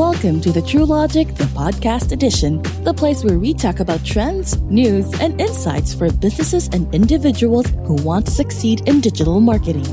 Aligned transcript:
Welcome 0.00 0.40
to 0.40 0.50
the 0.50 0.62
True 0.62 0.86
Logic, 0.86 1.28
the 1.34 1.44
podcast 1.44 2.10
edition, 2.10 2.62
the 2.84 2.94
place 2.94 3.22
where 3.22 3.38
we 3.38 3.52
talk 3.52 3.80
about 3.80 4.02
trends, 4.02 4.56
news, 4.62 5.12
and 5.20 5.38
insights 5.38 5.92
for 5.92 6.10
businesses 6.10 6.68
and 6.68 6.92
individuals 6.94 7.66
who 7.84 7.96
want 7.96 8.24
to 8.24 8.32
succeed 8.32 8.88
in 8.88 9.02
digital 9.02 9.40
marketing. 9.40 9.84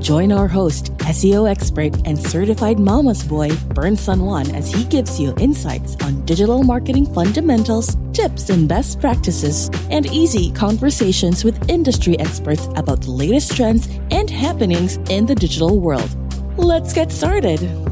Join 0.00 0.32
our 0.32 0.48
host, 0.48 0.96
SEO 1.00 1.46
expert 1.46 1.94
and 2.06 2.18
certified 2.18 2.78
mama's 2.78 3.22
boy, 3.22 3.50
Bern 3.74 3.96
Juan, 3.96 4.50
as 4.54 4.72
he 4.72 4.82
gives 4.84 5.20
you 5.20 5.34
insights 5.38 5.94
on 6.04 6.24
digital 6.24 6.62
marketing 6.62 7.12
fundamentals, 7.12 7.98
tips 8.14 8.48
and 8.48 8.66
best 8.66 8.98
practices, 8.98 9.68
and 9.90 10.06
easy 10.06 10.50
conversations 10.52 11.44
with 11.44 11.68
industry 11.68 12.18
experts 12.18 12.66
about 12.76 13.02
the 13.02 13.10
latest 13.10 13.54
trends 13.54 13.90
and 14.10 14.30
happenings 14.30 14.96
in 15.10 15.26
the 15.26 15.34
digital 15.34 15.80
world. 15.80 16.08
Let's 16.56 16.94
get 16.94 17.12
started. 17.12 17.89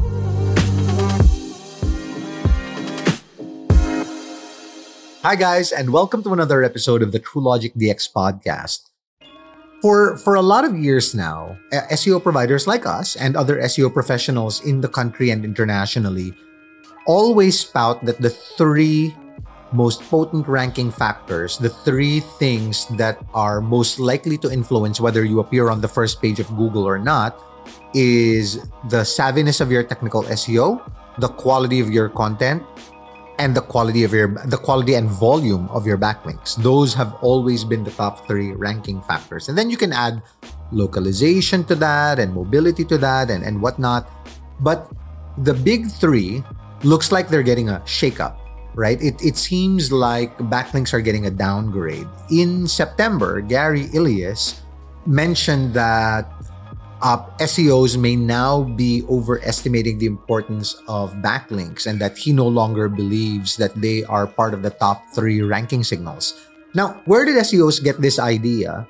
Hi, 5.26 5.34
guys, 5.34 5.72
and 5.72 5.90
welcome 5.90 6.22
to 6.22 6.32
another 6.32 6.62
episode 6.62 7.02
of 7.02 7.10
the 7.10 7.18
TrueLogic 7.18 7.74
DX 7.74 8.06
podcast. 8.14 8.86
For, 9.82 10.16
for 10.16 10.36
a 10.36 10.42
lot 10.42 10.64
of 10.64 10.78
years 10.78 11.12
now, 11.12 11.58
eh, 11.72 11.82
SEO 11.90 12.22
providers 12.22 12.68
like 12.68 12.86
us 12.86 13.16
and 13.16 13.34
other 13.34 13.58
SEO 13.62 13.92
professionals 13.92 14.64
in 14.64 14.80
the 14.80 14.86
country 14.86 15.30
and 15.30 15.44
internationally 15.44 16.32
always 17.04 17.58
spout 17.58 18.04
that 18.04 18.22
the 18.22 18.30
three 18.30 19.12
most 19.72 20.02
potent 20.02 20.46
ranking 20.46 20.88
factors, 20.88 21.58
the 21.58 21.68
three 21.68 22.20
things 22.38 22.86
that 22.94 23.18
are 23.34 23.60
most 23.60 23.98
likely 23.98 24.38
to 24.38 24.52
influence 24.52 25.00
whether 25.00 25.24
you 25.24 25.40
appear 25.40 25.68
on 25.68 25.80
the 25.80 25.88
first 25.88 26.22
page 26.22 26.38
of 26.38 26.46
Google 26.56 26.86
or 26.86 26.96
not, 26.96 27.42
is 27.92 28.62
the 28.88 29.02
savviness 29.02 29.60
of 29.60 29.72
your 29.72 29.82
technical 29.82 30.22
SEO, 30.30 30.78
the 31.18 31.28
quality 31.28 31.80
of 31.80 31.90
your 31.90 32.08
content, 32.08 32.62
and 33.38 33.54
the 33.54 33.62
quality 33.62 34.04
of 34.04 34.12
your 34.12 34.28
the 34.46 34.58
quality 34.58 34.94
and 34.94 35.08
volume 35.08 35.68
of 35.70 35.86
your 35.86 35.96
backlinks. 35.96 36.56
Those 36.56 36.94
have 36.94 37.14
always 37.22 37.64
been 37.64 37.84
the 37.84 37.90
top 37.92 38.26
three 38.26 38.52
ranking 38.52 39.00
factors. 39.02 39.48
And 39.48 39.56
then 39.56 39.70
you 39.70 39.76
can 39.76 39.92
add 39.92 40.22
localization 40.72 41.64
to 41.64 41.74
that 41.76 42.18
and 42.18 42.34
mobility 42.34 42.84
to 42.84 42.98
that 42.98 43.30
and, 43.30 43.44
and 43.44 43.62
whatnot. 43.62 44.10
But 44.60 44.90
the 45.38 45.54
big 45.54 45.86
three 45.88 46.42
looks 46.82 47.10
like 47.12 47.28
they're 47.28 47.46
getting 47.46 47.70
a 47.70 47.80
shakeup 47.86 48.36
right? 48.78 49.02
It, 49.02 49.18
it 49.20 49.36
seems 49.36 49.90
like 49.90 50.38
backlinks 50.38 50.94
are 50.94 51.00
getting 51.00 51.26
a 51.26 51.30
downgrade. 51.34 52.06
In 52.30 52.68
september 52.68 53.40
gary 53.40 53.90
illyes 53.92 54.62
mentioned 55.04 55.74
that 55.74 56.30
uh, 57.00 57.24
SEOs 57.38 57.96
may 57.98 58.16
now 58.16 58.62
be 58.62 59.04
overestimating 59.08 59.98
the 59.98 60.06
importance 60.06 60.74
of 60.88 61.14
backlinks 61.22 61.86
and 61.86 62.00
that 62.00 62.18
he 62.18 62.32
no 62.32 62.46
longer 62.46 62.88
believes 62.88 63.56
that 63.56 63.74
they 63.76 64.04
are 64.04 64.26
part 64.26 64.54
of 64.54 64.62
the 64.62 64.70
top 64.70 65.02
three 65.14 65.42
ranking 65.42 65.84
signals. 65.84 66.34
Now, 66.74 67.00
where 67.06 67.24
did 67.24 67.36
SEOs 67.36 67.82
get 67.82 68.00
this 68.00 68.18
idea 68.18 68.86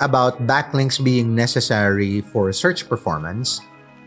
about 0.00 0.46
backlinks 0.46 1.02
being 1.02 1.34
necessary 1.34 2.20
for 2.20 2.52
search 2.52 2.88
performance? 2.88 3.60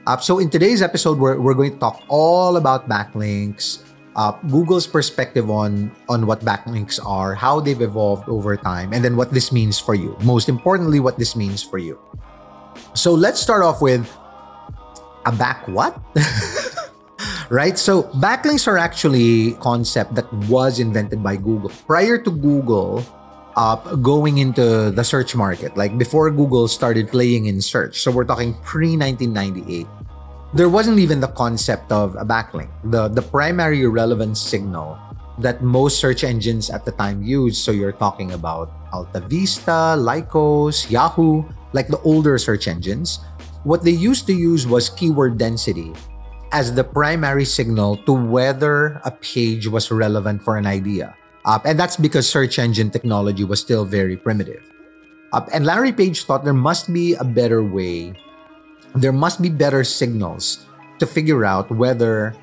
Uh, 0.08 0.18
so, 0.18 0.40
in 0.40 0.50
today's 0.50 0.82
episode, 0.82 1.18
we're, 1.18 1.40
we're 1.40 1.54
going 1.54 1.74
to 1.74 1.80
talk 1.80 2.04
all 2.10 2.58
about 2.58 2.88
backlinks, 2.88 3.84
uh, 4.16 4.32
Google's 4.48 4.88
perspective 4.88 5.50
on, 5.50 5.92
on 6.10 6.26
what 6.26 6.42
backlinks 6.42 7.04
are, 7.04 7.34
how 7.34 7.60
they've 7.60 7.82
evolved 7.82 8.30
over 8.30 8.56
time, 8.56 8.94
and 8.94 9.04
then 9.04 9.18
what 9.18 9.32
this 9.32 9.52
means 9.52 9.80
for 9.80 9.96
you. 9.96 10.16
Most 10.24 10.48
importantly, 10.48 11.00
what 11.00 11.18
this 11.18 11.36
means 11.36 11.64
for 11.64 11.78
you. 11.78 12.00
So 12.96 13.12
let's 13.14 13.42
start 13.44 13.62
off 13.62 13.82
with 13.82 14.08
a 15.26 15.32
back 15.32 15.68
what? 15.68 16.00
right? 17.50 17.78
So 17.78 18.04
backlinks 18.24 18.68
are 18.68 18.78
actually 18.78 19.52
a 19.52 19.56
concept 19.60 20.16
that 20.16 20.32
was 20.48 20.80
invented 20.80 21.22
by 21.22 21.36
Google. 21.36 21.70
Prior 21.86 22.18
to 22.18 22.32
Google 22.32 23.04
uh, 23.58 23.76
going 24.00 24.38
into 24.38 24.92
the 24.92 25.04
search 25.04 25.36
market, 25.36 25.76
like 25.76 25.98
before 25.98 26.32
Google 26.32 26.70
started 26.70 27.10
playing 27.10 27.48
in 27.48 27.62
search. 27.62 28.00
So 28.00 28.12
we're 28.12 28.24
talking 28.24 28.56
pre-1998. 28.64 29.88
There 30.54 30.70
wasn't 30.70 31.00
even 31.00 31.20
the 31.20 31.28
concept 31.36 31.92
of 31.92 32.16
a 32.16 32.24
backlink. 32.24 32.72
The 32.88 33.10
the 33.10 33.22
primary 33.22 33.84
relevance 33.88 34.40
signal 34.40 34.96
that 35.40 35.60
most 35.60 36.00
search 36.00 36.24
engines 36.24 36.70
at 36.72 36.86
the 36.86 36.96
time 36.96 37.24
used. 37.24 37.60
So 37.60 37.76
you're 37.76 37.92
talking 37.92 38.32
about 38.32 38.72
Alta 38.94 39.20
Vista, 39.20 40.00
Lycos, 40.00 40.90
Yahoo, 40.90 41.44
like 41.76 41.92
the 41.92 42.00
older 42.08 42.40
search 42.40 42.72
engines. 42.72 43.20
What 43.68 43.84
they 43.84 43.92
used 43.92 44.26
to 44.32 44.34
use 44.34 44.64
was 44.64 44.88
keyword 44.88 45.38
density 45.38 45.92
as 46.56 46.72
the 46.72 46.88
primary 46.88 47.44
signal 47.44 48.00
to 48.08 48.16
whether 48.16 49.04
a 49.04 49.12
page 49.12 49.68
was 49.68 49.92
relevant 49.92 50.40
for 50.40 50.56
an 50.56 50.66
idea. 50.66 51.12
Uh, 51.44 51.60
and 51.68 51.78
that's 51.78 52.00
because 52.00 52.24
search 52.24 52.58
engine 52.58 52.90
technology 52.90 53.44
was 53.44 53.60
still 53.60 53.84
very 53.84 54.16
primitive. 54.16 54.64
Uh, 55.34 55.44
and 55.52 55.68
Larry 55.68 55.92
Page 55.92 56.24
thought 56.24 56.48
there 56.48 56.56
must 56.56 56.94
be 56.94 57.14
a 57.20 57.28
better 57.28 57.62
way, 57.62 58.16
there 58.96 59.12
must 59.12 59.42
be 59.42 59.50
better 59.50 59.84
signals 59.84 60.66
to 61.00 61.06
figure 61.06 61.44
out 61.44 61.70
whether 61.70 62.34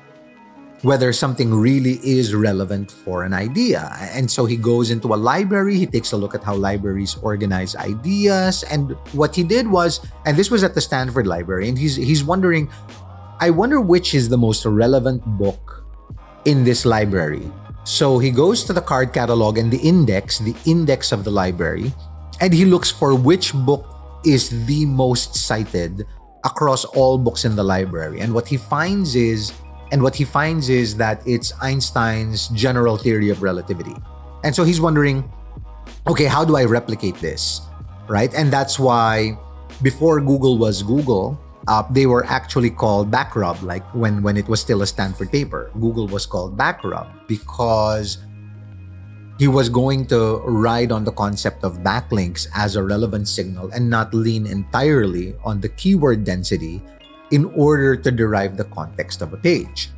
whether 0.83 1.13
something 1.13 1.53
really 1.53 1.97
is 2.03 2.35
relevant 2.35 2.91
for 2.91 3.23
an 3.23 3.33
idea. 3.33 3.89
And 4.11 4.29
so 4.29 4.45
he 4.45 4.57
goes 4.57 4.91
into 4.91 5.13
a 5.13 5.17
library, 5.17 5.79
he 5.79 5.87
takes 5.87 6.11
a 6.11 6.17
look 6.17 6.35
at 6.35 6.43
how 6.43 6.55
libraries 6.55 7.15
organize 7.23 7.75
ideas. 7.75 8.63
And 8.63 8.91
what 9.15 9.33
he 9.33 9.43
did 9.43 9.65
was, 9.67 10.05
and 10.25 10.37
this 10.37 10.51
was 10.51 10.61
at 10.63 10.75
the 10.75 10.81
Stanford 10.81 11.25
Library, 11.25 11.69
and 11.69 11.77
he's 11.77 11.95
he's 11.95 12.23
wondering, 12.23 12.69
I 13.39 13.49
wonder 13.49 13.79
which 13.79 14.13
is 14.13 14.27
the 14.27 14.37
most 14.37 14.65
relevant 14.65 15.23
book 15.39 15.87
in 16.45 16.63
this 16.63 16.85
library. 16.85 17.49
So 17.85 18.19
he 18.19 18.29
goes 18.29 18.63
to 18.65 18.73
the 18.73 18.83
card 18.83 19.13
catalog 19.13 19.57
and 19.57 19.71
the 19.71 19.79
index, 19.79 20.39
the 20.39 20.55
index 20.65 21.11
of 21.11 21.23
the 21.23 21.31
library, 21.31 21.91
and 22.39 22.53
he 22.53 22.65
looks 22.65 22.91
for 22.91 23.15
which 23.15 23.53
book 23.53 23.87
is 24.25 24.51
the 24.67 24.85
most 24.85 25.35
cited 25.35 26.05
across 26.43 26.83
all 26.83 27.17
books 27.17 27.45
in 27.45 27.55
the 27.55 27.63
library. 27.63 28.19
And 28.19 28.33
what 28.33 28.47
he 28.47 28.57
finds 28.57 29.15
is 29.15 29.51
and 29.91 30.01
what 30.01 30.15
he 30.15 30.23
finds 30.23 30.69
is 30.69 30.97
that 30.97 31.21
it's 31.27 31.53
Einstein's 31.61 32.47
general 32.49 32.97
theory 32.97 33.29
of 33.29 33.43
relativity. 33.43 33.95
And 34.43 34.55
so 34.55 34.63
he's 34.63 34.81
wondering, 34.81 35.29
okay, 36.07 36.25
how 36.25 36.43
do 36.43 36.55
I 36.55 36.65
replicate 36.65 37.15
this? 37.15 37.61
Right? 38.07 38.33
And 38.33 38.51
that's 38.51 38.79
why 38.79 39.37
before 39.81 40.19
Google 40.19 40.57
was 40.57 40.83
Google, 40.83 41.39
uh, 41.67 41.83
they 41.91 42.05
were 42.05 42.25
actually 42.25 42.69
called 42.69 43.09
Backrub, 43.09 43.61
like 43.61 43.83
when, 43.93 44.21
when 44.21 44.35
it 44.35 44.47
was 44.47 44.59
still 44.59 44.81
a 44.81 44.87
Stanford 44.87 45.31
paper. 45.31 45.71
Google 45.79 46.07
was 46.07 46.25
called 46.25 46.57
Backrub 46.57 47.07
because 47.27 48.17
he 49.39 49.47
was 49.47 49.69
going 49.69 50.05
to 50.07 50.37
ride 50.45 50.91
on 50.91 51.03
the 51.03 51.11
concept 51.11 51.63
of 51.63 51.79
backlinks 51.79 52.47
as 52.55 52.75
a 52.75 52.83
relevant 52.83 53.27
signal 53.27 53.71
and 53.73 53.89
not 53.89 54.13
lean 54.13 54.45
entirely 54.45 55.35
on 55.43 55.59
the 55.59 55.69
keyword 55.69 56.23
density 56.23 56.81
in 57.33 57.49
order 57.57 57.97
to 57.97 58.13
derive 58.13 58.55
the 58.55 58.69
context 58.69 59.25
of 59.25 59.33
a 59.33 59.37
page. 59.41 59.89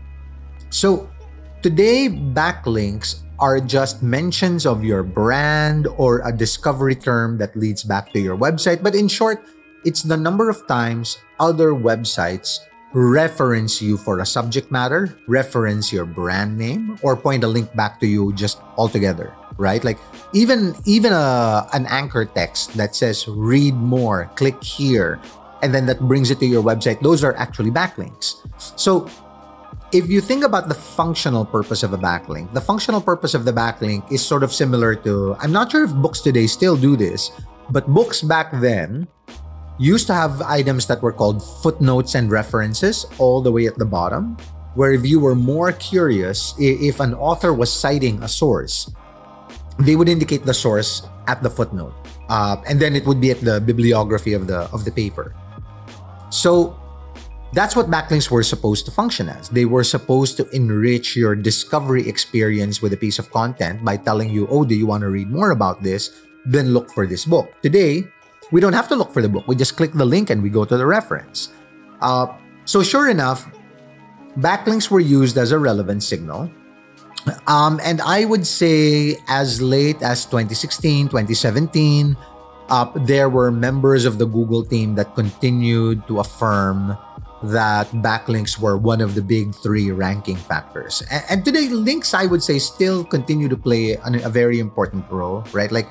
So, 0.71 1.11
today, 1.59 2.07
backlinks 2.07 3.27
are 3.39 3.59
just 3.59 3.99
mentions 3.99 4.63
of 4.63 4.87
your 4.87 5.03
brand 5.03 5.91
or 5.99 6.23
a 6.23 6.31
discovery 6.31 6.95
term 6.95 7.37
that 7.43 7.51
leads 7.59 7.83
back 7.83 8.15
to 8.15 8.19
your 8.23 8.39
website. 8.39 8.79
But 8.79 8.95
in 8.95 9.11
short, 9.11 9.43
it's 9.83 10.01
the 10.01 10.15
number 10.15 10.49
of 10.49 10.65
times 10.67 11.19
other 11.39 11.75
websites 11.75 12.63
reference 12.95 13.81
you 13.81 13.97
for 13.97 14.19
a 14.19 14.25
subject 14.25 14.71
matter, 14.71 15.19
reference 15.27 15.91
your 15.91 16.05
brand 16.05 16.57
name, 16.57 16.97
or 17.03 17.17
point 17.19 17.43
a 17.43 17.47
link 17.47 17.67
back 17.75 17.99
to 17.99 18.07
you 18.07 18.31
just 18.31 18.63
altogether, 18.77 19.35
right? 19.57 19.83
Like 19.83 19.99
even 20.31 20.73
even 20.85 21.11
a, 21.11 21.67
an 21.73 21.85
anchor 21.91 22.23
text 22.23 22.71
that 22.79 22.95
says 22.95 23.27
read 23.27 23.75
more, 23.75 24.31
click 24.39 24.63
here, 24.63 25.19
and 25.65 25.73
then 25.73 25.89
that 25.89 25.97
brings 25.99 26.29
it 26.29 26.37
to 26.37 26.45
your 26.45 26.61
website. 26.61 27.01
Those 27.01 27.25
are 27.25 27.33
actually 27.41 27.73
backlinks. 27.73 28.45
So 28.77 29.09
if 29.91 30.05
you 30.05 30.21
think 30.21 30.45
about 30.45 30.69
the 30.69 30.77
functional 30.77 31.41
purpose 31.41 31.81
of 31.81 31.89
a 31.91 31.97
backlink, 31.97 32.53
the 32.53 32.61
functional 32.61 33.01
purpose 33.01 33.33
of 33.33 33.49
the 33.49 33.51
backlink 33.51 34.05
is 34.13 34.21
sort 34.21 34.45
of 34.45 34.53
similar 34.53 34.93
to 35.01 35.35
I'm 35.41 35.51
not 35.51 35.73
sure 35.73 35.83
if 35.83 35.93
books 35.97 36.21
today 36.21 36.45
still 36.45 36.77
do 36.77 36.95
this, 36.95 37.33
but 37.73 37.89
books 37.89 38.21
back 38.21 38.53
then 38.61 39.09
used 39.81 40.05
to 40.07 40.13
have 40.13 40.39
items 40.45 40.85
that 40.85 41.01
were 41.01 41.11
called 41.11 41.41
footnotes 41.41 42.13
and 42.13 42.29
references 42.29 43.09
all 43.17 43.41
the 43.41 43.51
way 43.51 43.65
at 43.65 43.75
the 43.81 43.89
bottom, 43.89 44.37
where 44.77 44.93
if 44.93 45.03
you 45.03 45.19
were 45.19 45.35
more 45.35 45.73
curious, 45.73 46.53
if 46.61 47.01
an 47.01 47.13
author 47.15 47.53
was 47.53 47.73
citing 47.73 48.21
a 48.21 48.29
source, 48.29 48.93
they 49.79 49.97
would 49.97 50.07
indicate 50.07 50.45
the 50.45 50.53
source 50.53 51.09
at 51.27 51.41
the 51.41 51.49
footnote. 51.49 51.93
Uh, 52.29 52.57
and 52.69 52.79
then 52.79 52.95
it 52.95 53.05
would 53.05 53.19
be 53.19 53.31
at 53.31 53.41
the 53.41 53.59
bibliography 53.61 54.33
of 54.33 54.47
the 54.47 54.69
of 54.71 54.85
the 54.85 54.91
paper. 54.91 55.35
So 56.29 56.79
that's 57.53 57.75
what 57.75 57.89
backlinks 57.89 58.29
were 58.29 58.43
supposed 58.43 58.85
to 58.85 58.91
function 58.91 59.29
as. 59.29 59.49
They 59.49 59.65
were 59.65 59.83
supposed 59.83 60.37
to 60.37 60.49
enrich 60.49 61.15
your 61.15 61.35
discovery 61.35 62.07
experience 62.07 62.81
with 62.81 62.91
a 62.93 62.97
piece 62.97 63.17
of 63.17 63.31
content 63.31 63.83
by 63.83 63.97
telling 63.97 64.29
you, 64.29 64.47
oh, 64.49 64.65
do 64.65 64.75
you 64.75 64.85
want 64.85 65.01
to 65.01 65.09
read 65.09 65.31
more 65.31 65.51
about 65.51 65.81
this? 65.81 66.25
Then 66.45 66.73
look 66.73 66.91
for 66.91 67.07
this 67.07 67.25
book. 67.25 67.49
Today, 67.61 68.03
we 68.51 68.59
don't 68.61 68.73
have 68.73 68.87
to 68.89 68.95
look 68.95 69.11
for 69.13 69.21
the 69.21 69.29
book. 69.29 69.47
We 69.47 69.55
just 69.55 69.77
click 69.77 69.93
the 69.93 70.05
link 70.05 70.29
and 70.29 70.43
we 70.43 70.49
go 70.49 70.65
to 70.65 70.77
the 70.77 70.85
reference. 70.85 71.49
Uh, 72.01 72.27
so, 72.65 72.83
sure 72.83 73.09
enough, 73.09 73.47
backlinks 74.37 74.91
were 74.91 74.99
used 74.99 75.37
as 75.37 75.51
a 75.51 75.59
relevant 75.59 76.03
signal. 76.03 76.51
Um, 77.47 77.79
and 77.83 78.01
I 78.01 78.25
would 78.25 78.45
say 78.45 79.17
as 79.27 79.61
late 79.61 80.01
as 80.03 80.25
2016, 80.25 81.07
2017, 81.07 82.15
uh, 82.69 82.91
there 82.95 83.29
were 83.29 83.51
members 83.51 84.05
of 84.05 84.17
the 84.17 84.25
Google 84.25 84.65
team 84.65 84.95
that 84.95 85.15
continued 85.15 86.07
to 86.07 86.19
affirm 86.19 86.97
that 87.43 87.87
backlinks 88.01 88.57
were 88.57 88.77
one 88.77 89.01
of 89.01 89.13
the 89.13 89.21
big 89.21 89.53
three 89.53 89.91
ranking 89.91 90.35
factors. 90.35 91.03
And, 91.11 91.23
and 91.29 91.45
today, 91.45 91.69
links, 91.69 92.13
I 92.13 92.25
would 92.25 92.41
say, 92.41 92.57
still 92.59 93.03
continue 93.03 93.47
to 93.49 93.57
play 93.57 93.97
an, 94.03 94.15
a 94.23 94.29
very 94.29 94.59
important 94.59 95.05
role, 95.11 95.45
right? 95.53 95.71
Like 95.71 95.87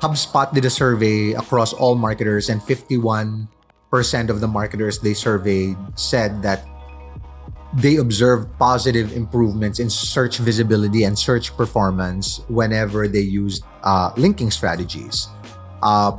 HubSpot 0.00 0.52
did 0.52 0.64
a 0.64 0.70
survey 0.70 1.32
across 1.32 1.72
all 1.72 1.94
marketers, 1.94 2.48
and 2.50 2.60
51% 2.60 3.48
of 4.28 4.40
the 4.40 4.48
marketers 4.48 4.98
they 4.98 5.14
surveyed 5.14 5.76
said 5.94 6.42
that 6.42 6.66
they 7.74 7.96
observed 7.96 8.46
positive 8.58 9.16
improvements 9.16 9.80
in 9.80 9.90
search 9.90 10.38
visibility 10.38 11.04
and 11.04 11.18
search 11.18 11.56
performance 11.56 12.40
whenever 12.48 13.08
they 13.08 13.24
used 13.24 13.64
uh, 13.82 14.12
linking 14.16 14.50
strategies. 14.50 15.28
Uh, 15.84 16.16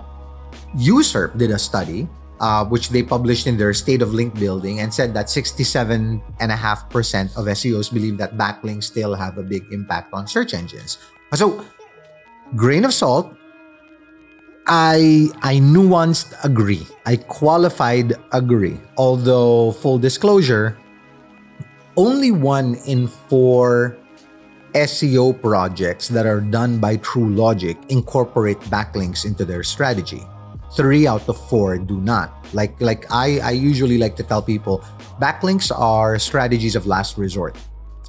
Usurp 0.77 1.37
did 1.37 1.49
a 1.51 1.59
study, 1.59 2.07
uh, 2.39 2.63
which 2.65 2.89
they 2.89 3.01
published 3.01 3.47
in 3.47 3.57
their 3.57 3.73
State 3.73 4.01
of 4.01 4.13
Link 4.13 4.37
Building, 4.37 4.79
and 4.79 4.93
said 4.93 5.13
that 5.13 5.25
67.5% 5.27 6.21
of 7.35 7.45
SEOs 7.49 7.91
believe 7.91 8.17
that 8.17 8.37
backlinks 8.37 8.83
still 8.85 9.15
have 9.15 9.37
a 9.37 9.43
big 9.43 9.65
impact 9.73 10.13
on 10.13 10.27
search 10.27 10.53
engines. 10.53 10.99
So, 11.33 11.65
grain 12.55 12.85
of 12.85 12.93
salt, 12.93 13.33
I 14.67 15.29
I 15.41 15.57
nuanced 15.57 16.33
agree. 16.43 16.85
I 17.05 17.17
qualified 17.17 18.13
agree. 18.31 18.79
Although 18.97 19.73
full 19.73 19.97
disclosure, 19.99 20.77
only 21.97 22.31
one 22.31 22.75
in 22.85 23.07
four 23.07 23.97
SEO 24.75 25.39
projects 25.39 26.09
that 26.11 26.25
are 26.27 26.41
done 26.41 26.79
by 26.79 26.97
TrueLogic 26.97 27.79
incorporate 27.89 28.59
backlinks 28.67 29.23
into 29.23 29.45
their 29.45 29.63
strategy. 29.63 30.21
Three 30.75 31.07
out 31.07 31.23
of 31.31 31.39
four 31.47 31.79
do 31.79 32.01
not. 32.03 32.35
Like 32.51 32.75
like 32.81 33.07
I, 33.07 33.39
I 33.39 33.51
usually 33.51 33.97
like 33.97 34.19
to 34.19 34.23
tell 34.23 34.41
people, 34.41 34.83
backlinks 35.23 35.71
are 35.71 36.19
strategies 36.19 36.75
of 36.75 36.85
last 36.85 37.17
resort. 37.17 37.55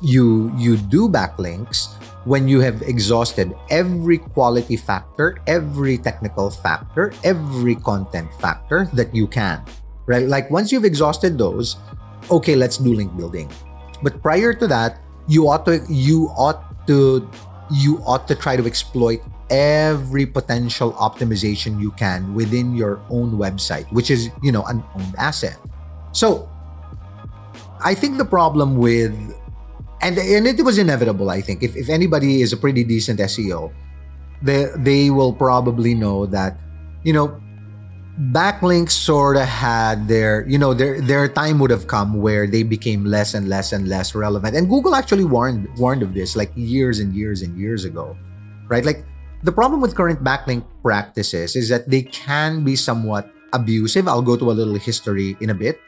You 0.03 0.51
you 0.59 0.77
do 0.77 1.09
backlinks 1.09 1.95
when 2.27 2.49
you 2.51 2.59
have 2.59 2.83
exhausted 2.83 3.55
every 3.71 4.19
quality 4.19 4.75
factor, 4.75 5.39
every 5.47 5.97
technical 5.97 6.51
factor, 6.51 7.15
every 7.23 7.77
content 7.77 8.35
factor 8.43 8.91
that 8.99 9.15
you 9.15 9.31
can. 9.31 9.63
Right? 10.07 10.27
Like 10.27 10.51
once 10.51 10.73
you've 10.73 10.85
exhausted 10.85 11.39
those, 11.39 11.79
okay, 12.31 12.57
let's 12.57 12.79
do 12.79 12.91
link 12.91 13.15
building 13.17 13.47
but 14.03 14.21
prior 14.21 14.53
to 14.53 14.67
that, 14.69 15.01
you 15.29 15.49
ought 15.49 15.65
to 15.67 15.85
you 15.89 16.29
ought 16.37 16.87
to 16.87 17.29
you 17.71 17.99
ought 18.07 18.29
to 18.29 18.35
try 18.35 18.57
to 18.57 18.67
exploit 18.67 19.21
every 19.51 20.27
potential 20.27 20.93
optimization 20.95 21.81
you 21.81 21.91
can 21.93 22.35
within 22.35 22.75
your 22.75 23.01
own 23.11 23.39
website, 23.39 23.87
which 23.93 24.11
is, 24.11 24.31
you 24.43 24.51
know, 24.51 24.65
an 24.67 24.83
owned 24.95 25.15
asset. 25.19 25.59
So 26.13 26.49
I 27.83 27.95
think 27.95 28.19
the 28.19 28.25
problem 28.25 28.77
with 28.77 29.15
and 30.03 30.19
and 30.19 30.47
it 30.47 30.63
was 30.63 30.79
inevitable, 30.79 31.31
I 31.31 31.41
think. 31.41 31.63
If 31.63 31.77
if 31.77 31.89
anybody 31.89 32.43
is 32.43 32.53
a 32.53 32.57
pretty 32.57 32.85
decent 32.85 33.21
SEO, 33.21 33.73
they 34.43 34.71
they 34.77 35.11
will 35.11 35.33
probably 35.33 35.95
know 35.95 36.27
that, 36.27 36.59
you 37.03 37.13
know, 37.13 37.41
backlinks 38.19 38.93
sort 38.93 39.37
of 39.37 39.45
had 39.45 40.09
their 40.09 40.47
you 40.49 40.57
know 40.57 40.73
their 40.73 41.01
their 41.01 41.29
time 41.29 41.59
would 41.59 41.71
have 41.71 41.87
come 41.87 42.21
where 42.21 42.47
they 42.47 42.63
became 42.63 43.05
less 43.05 43.35
and 43.35 43.49
less 43.49 43.73
and 43.73 43.89
less 43.89 44.15
relevant. 44.15 44.57
And 44.57 44.69
google 44.69 44.95
actually 44.95 45.25
warned 45.25 45.69
warned 45.77 46.03
of 46.03 46.15
this 46.15 46.37
like 46.37 46.51
years 46.55 46.99
and 46.99 47.15
years 47.15 47.43
and 47.43 47.59
years 47.59 47.85
ago 47.85 48.17
right? 48.69 48.85
Like 48.85 49.05
the 49.43 49.53
problem 49.53 49.81
with 49.81 49.95
current 49.95 50.23
backlink 50.23 50.65
practices 50.83 51.57
is 51.57 51.69
that 51.69 51.89
they 51.89 52.03
can 52.03 52.65
be 52.65 52.77
somewhat 52.77 53.31
abusive. 53.53 54.09
I'll 54.09 54.23
go 54.23 54.37
to 54.37 54.51
a 54.51 54.55
little 54.55 54.77
history 54.77 55.37
in 55.41 55.51
a 55.51 55.55
bit. 55.55 55.81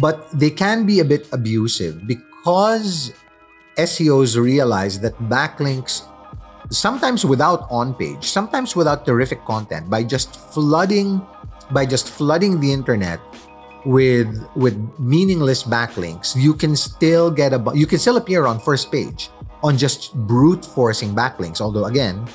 But 0.00 0.30
they 0.30 0.50
can 0.50 0.86
be 0.86 1.00
a 1.00 1.04
bit 1.04 1.26
abusive 1.32 2.06
because 2.06 3.12
seos 3.76 4.38
realize 4.38 5.00
that 5.00 5.18
backlinks 5.26 6.06
sometimes 6.70 7.24
without 7.24 7.66
on 7.70 7.94
page, 7.94 8.24
sometimes 8.24 8.76
without 8.76 9.06
terrific 9.06 9.44
content, 9.44 9.88
by 9.90 10.02
just 10.02 10.36
flooding 10.52 11.20
by 11.70 11.84
just 11.84 12.08
flooding 12.08 12.60
the 12.60 12.72
internet 12.72 13.20
with 13.84 14.28
with 14.56 14.76
meaningless 14.98 15.62
backlinks, 15.62 16.34
you 16.36 16.54
can 16.54 16.76
still 16.76 17.30
get 17.30 17.52
a 17.52 17.62
you 17.74 17.86
can 17.86 17.98
still 17.98 18.16
appear 18.16 18.46
on 18.46 18.58
first 18.60 18.90
page 18.90 19.30
on 19.62 19.76
just 19.76 20.14
brute 20.26 20.64
forcing 20.64 21.14
backlinks. 21.14 21.60
Although 21.60 21.86
again, 21.86 22.26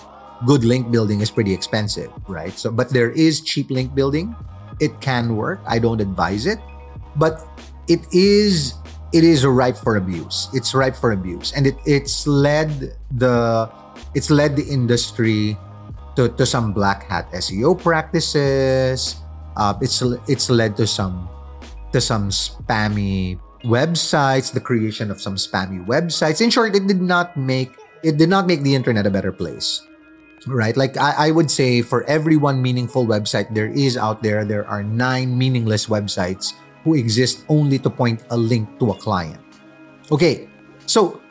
good 0.46 0.64
link 0.64 0.92
building 0.92 1.22
is 1.22 1.32
pretty 1.32 1.54
expensive, 1.54 2.12
right? 2.28 2.54
So 2.54 2.72
but 2.72 2.90
there 2.90 3.12
is 3.12 3.42
cheap 3.42 3.70
link 3.70 3.94
building. 3.96 4.36
It 4.80 5.00
can 5.02 5.36
work. 5.36 5.62
I 5.66 5.78
don't 5.78 6.02
advise 6.02 6.46
it, 6.46 6.60
but 7.16 7.46
it 7.88 8.02
is 8.12 8.76
it 9.14 9.24
is 9.24 9.46
ripe 9.46 9.78
for 9.78 9.98
abuse. 9.98 10.50
It's 10.54 10.74
ripe 10.74 10.96
for 10.96 11.12
abuse, 11.12 11.54
and 11.54 11.68
it 11.68 11.78
it's 11.86 12.26
led 12.26 12.98
the 13.12 13.70
it's 14.14 14.30
led 14.30 14.56
the 14.56 14.64
industry 14.66 15.58
to, 16.16 16.30
to 16.30 16.46
some 16.46 16.74
black 16.74 17.04
hat 17.04 17.30
SEO 17.34 17.78
practices. 17.78 19.18
Uh, 19.58 19.74
it's 19.82 20.02
it's 20.28 20.50
led 20.50 20.78
to 20.78 20.88
some 20.88 21.30
to 21.92 22.02
some 22.02 22.30
spammy 22.30 23.40
websites, 23.64 24.52
the 24.52 24.60
creation 24.60 25.12
of 25.12 25.22
some 25.22 25.36
spammy 25.36 25.84
websites. 25.86 26.42
In 26.42 26.50
short, 26.50 26.76
it 26.76 26.88
did 26.88 27.02
not 27.02 27.38
make 27.38 27.72
it 28.04 28.18
did 28.18 28.30
not 28.30 28.48
make 28.48 28.62
the 28.62 28.76
internet 28.76 29.06
a 29.06 29.12
better 29.12 29.32
place. 29.32 29.86
Right? 30.46 30.76
Like 30.76 30.98
I, 30.98 31.30
I 31.30 31.32
would 31.32 31.50
say 31.50 31.82
for 31.82 32.04
every 32.04 32.36
one 32.36 32.62
meaningful 32.62 33.08
website 33.08 33.54
there 33.56 33.72
is 33.72 33.96
out 33.96 34.22
there, 34.22 34.44
there 34.44 34.68
are 34.68 34.84
nine 34.84 35.38
meaningless 35.38 35.88
websites 35.88 36.54
who 36.84 36.96
exist 36.96 37.46
only 37.48 37.80
to 37.80 37.90
point 37.90 38.22
a 38.30 38.36
link 38.36 38.68
to 38.80 38.92
a 38.92 38.98
client. 39.00 39.40
Okay, 40.12 40.50
so 40.86 41.23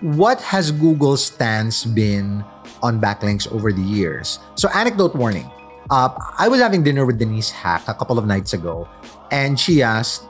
what 0.00 0.40
has 0.40 0.70
Google's 0.70 1.24
stance 1.24 1.84
been 1.84 2.44
on 2.82 3.00
backlinks 3.00 3.50
over 3.50 3.72
the 3.72 3.82
years? 3.82 4.38
So, 4.54 4.68
anecdote 4.70 5.14
warning. 5.14 5.50
Uh, 5.90 6.10
I 6.38 6.48
was 6.48 6.60
having 6.60 6.82
dinner 6.82 7.06
with 7.06 7.18
Denise 7.18 7.50
Hack 7.50 7.88
a 7.88 7.94
couple 7.94 8.18
of 8.18 8.26
nights 8.26 8.52
ago, 8.52 8.86
and 9.30 9.58
she 9.58 9.82
asked, 9.82 10.28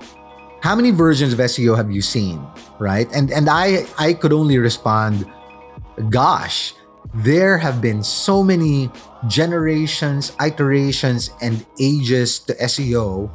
"How 0.63 0.75
many 0.77 0.91
versions 0.91 1.33
of 1.33 1.41
SEO 1.41 1.77
have 1.77 1.91
you 1.91 2.01
seen?" 2.01 2.41
Right, 2.79 3.11
and 3.13 3.31
and 3.31 3.49
I 3.51 3.87
I 3.99 4.15
could 4.15 4.33
only 4.33 4.57
respond, 4.59 5.27
"Gosh, 6.09 6.75
there 7.13 7.59
have 7.59 7.83
been 7.83 8.05
so 8.05 8.43
many 8.43 8.89
generations, 9.27 10.31
iterations, 10.41 11.31
and 11.43 11.67
ages 11.81 12.39
to 12.47 12.55
SEO." 12.63 13.31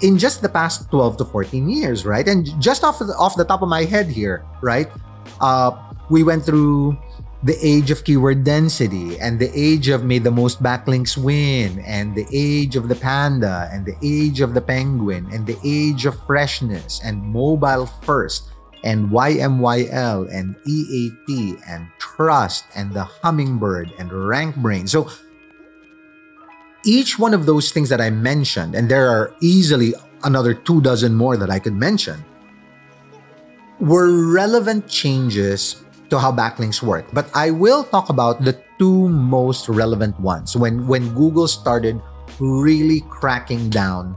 In 0.00 0.16
just 0.16 0.42
the 0.42 0.48
past 0.48 0.88
12 0.94 1.18
to 1.18 1.24
14 1.24 1.68
years, 1.68 2.06
right? 2.06 2.22
And 2.22 2.46
just 2.62 2.84
off 2.84 3.00
the, 3.00 3.10
off 3.18 3.34
the 3.34 3.44
top 3.44 3.62
of 3.62 3.68
my 3.68 3.82
head 3.82 4.06
here, 4.06 4.46
right? 4.62 4.86
Uh, 5.40 5.70
we 6.10 6.22
went 6.22 6.44
through 6.44 6.96
the 7.42 7.56
age 7.62 7.90
of 7.90 8.02
keyword 8.02 8.42
density 8.42 9.18
and 9.20 9.38
the 9.38 9.50
age 9.54 9.88
of 9.88 10.02
may 10.02 10.18
the 10.18 10.30
most 10.30 10.60
backlinks 10.60 11.16
win 11.16 11.78
and 11.86 12.14
the 12.16 12.26
age 12.32 12.74
of 12.74 12.88
the 12.88 12.96
panda 12.96 13.70
and 13.72 13.86
the 13.86 13.94
age 14.02 14.40
of 14.40 14.54
the 14.54 14.60
penguin 14.60 15.28
and 15.30 15.46
the 15.46 15.56
age 15.62 16.04
of 16.04 16.18
freshness 16.26 17.00
and 17.04 17.22
mobile 17.22 17.86
first 18.02 18.50
and 18.82 19.10
YMYL 19.10 20.32
and 20.34 20.56
EAT 20.66 21.58
and 21.68 21.86
trust 21.98 22.64
and 22.74 22.92
the 22.92 23.04
hummingbird 23.04 23.92
and 23.98 24.10
RankBrain. 24.10 24.88
So 24.88 25.10
each 26.84 27.18
one 27.18 27.34
of 27.34 27.46
those 27.46 27.70
things 27.70 27.88
that 27.88 28.00
I 28.00 28.10
mentioned, 28.10 28.74
and 28.74 28.88
there 28.88 29.08
are 29.08 29.34
easily 29.40 29.94
another 30.24 30.54
two 30.54 30.80
dozen 30.80 31.14
more 31.14 31.36
that 31.36 31.50
I 31.50 31.58
could 31.58 31.74
mention, 31.74 32.24
were 33.80 34.32
relevant 34.32 34.88
changes 34.88 35.82
to 36.10 36.18
how 36.18 36.32
backlinks 36.32 36.82
work. 36.82 37.06
But 37.12 37.30
I 37.34 37.50
will 37.50 37.84
talk 37.84 38.08
about 38.08 38.42
the 38.42 38.58
two 38.78 39.08
most 39.08 39.68
relevant 39.68 40.18
ones 40.20 40.56
when, 40.56 40.86
when 40.86 41.14
Google 41.14 41.48
started 41.48 42.00
really 42.38 43.02
cracking 43.08 43.70
down 43.70 44.16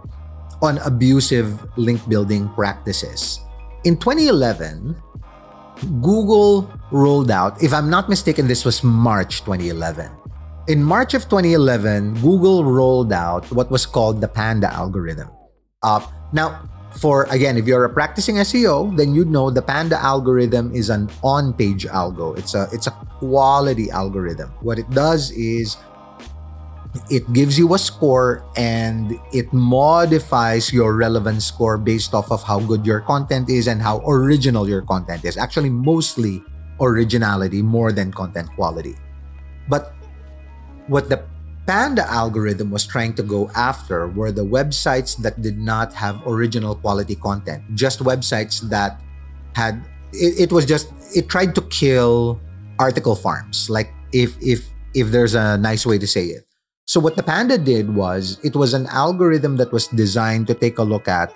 on 0.61 0.77
abusive 0.79 1.57
link 1.77 2.01
building 2.07 2.49
practices. 2.49 3.39
In 3.83 3.97
2011, 3.97 4.95
Google 6.01 6.69
rolled 6.91 7.31
out, 7.31 7.61
if 7.63 7.73
I'm 7.73 7.89
not 7.89 8.09
mistaken, 8.09 8.47
this 8.47 8.63
was 8.63 8.83
March 8.83 9.41
2011. 9.41 10.11
In 10.67 10.83
March 10.83 11.15
of 11.15 11.23
2011, 11.25 12.21
Google 12.21 12.63
rolled 12.63 13.11
out 13.11 13.49
what 13.51 13.71
was 13.71 13.85
called 13.87 14.21
the 14.21 14.27
Panda 14.27 14.71
algorithm. 14.71 15.29
Uh, 15.81 16.05
now, 16.31 16.61
for 16.97 17.23
again, 17.29 17.57
if 17.57 17.65
you're 17.67 17.85
a 17.85 17.89
practicing 17.89 18.35
SEO, 18.35 18.95
then 18.97 19.15
you'd 19.15 19.29
know 19.29 19.49
the 19.49 19.61
Panda 19.61 20.01
algorithm 20.01 20.73
is 20.73 20.89
an 20.89 21.09
on-page 21.23 21.85
algo. 21.87 22.37
It's 22.37 22.55
a 22.55 22.67
it's 22.71 22.87
a 22.87 22.91
quality 23.19 23.89
algorithm. 23.91 24.51
What 24.61 24.79
it 24.79 24.89
does 24.91 25.31
is 25.31 25.77
it 27.09 27.23
gives 27.31 27.57
you 27.57 27.73
a 27.73 27.79
score 27.79 28.43
and 28.57 29.17
it 29.31 29.51
modifies 29.53 30.73
your 30.73 30.95
relevance 30.95 31.45
score 31.45 31.77
based 31.77 32.13
off 32.13 32.31
of 32.31 32.43
how 32.43 32.59
good 32.59 32.85
your 32.85 32.99
content 32.99 33.49
is 33.49 33.67
and 33.67 33.81
how 33.81 34.03
original 34.05 34.67
your 34.67 34.81
content 34.81 35.23
is. 35.23 35.37
Actually, 35.37 35.69
mostly 35.69 36.43
originality 36.81 37.61
more 37.61 37.91
than 37.91 38.11
content 38.11 38.49
quality. 38.55 38.95
But 39.69 39.93
what 40.87 41.07
the 41.07 41.23
Panda 41.71 42.03
algorithm 42.11 42.67
was 42.67 42.83
trying 42.83 43.15
to 43.15 43.23
go 43.23 43.47
after 43.55 44.11
were 44.11 44.35
the 44.35 44.43
websites 44.43 45.15
that 45.23 45.39
did 45.39 45.55
not 45.55 45.95
have 45.95 46.19
original 46.27 46.75
quality 46.75 47.15
content, 47.15 47.63
just 47.79 48.03
websites 48.03 48.59
that 48.67 48.99
had 49.55 49.79
it, 50.11 50.35
it 50.35 50.51
was 50.51 50.67
just 50.67 50.91
it 51.15 51.31
tried 51.31 51.55
to 51.55 51.63
kill 51.71 52.43
article 52.75 53.15
farms. 53.15 53.71
Like 53.71 53.87
if 54.11 54.35
if 54.43 54.67
if 54.91 55.15
there's 55.15 55.33
a 55.33 55.55
nice 55.55 55.87
way 55.87 55.95
to 55.95 56.07
say 56.07 56.27
it 56.35 56.43
so 56.91 56.99
what 56.99 57.15
the 57.15 57.23
Panda 57.23 57.57
did 57.57 57.95
was 57.95 58.35
it 58.43 58.51
was 58.53 58.73
an 58.73 58.85
algorithm 58.87 59.55
that 59.55 59.71
was 59.71 59.87
designed 59.87 60.47
to 60.47 60.53
take 60.53 60.77
a 60.77 60.83
look 60.83 61.07
at 61.07 61.31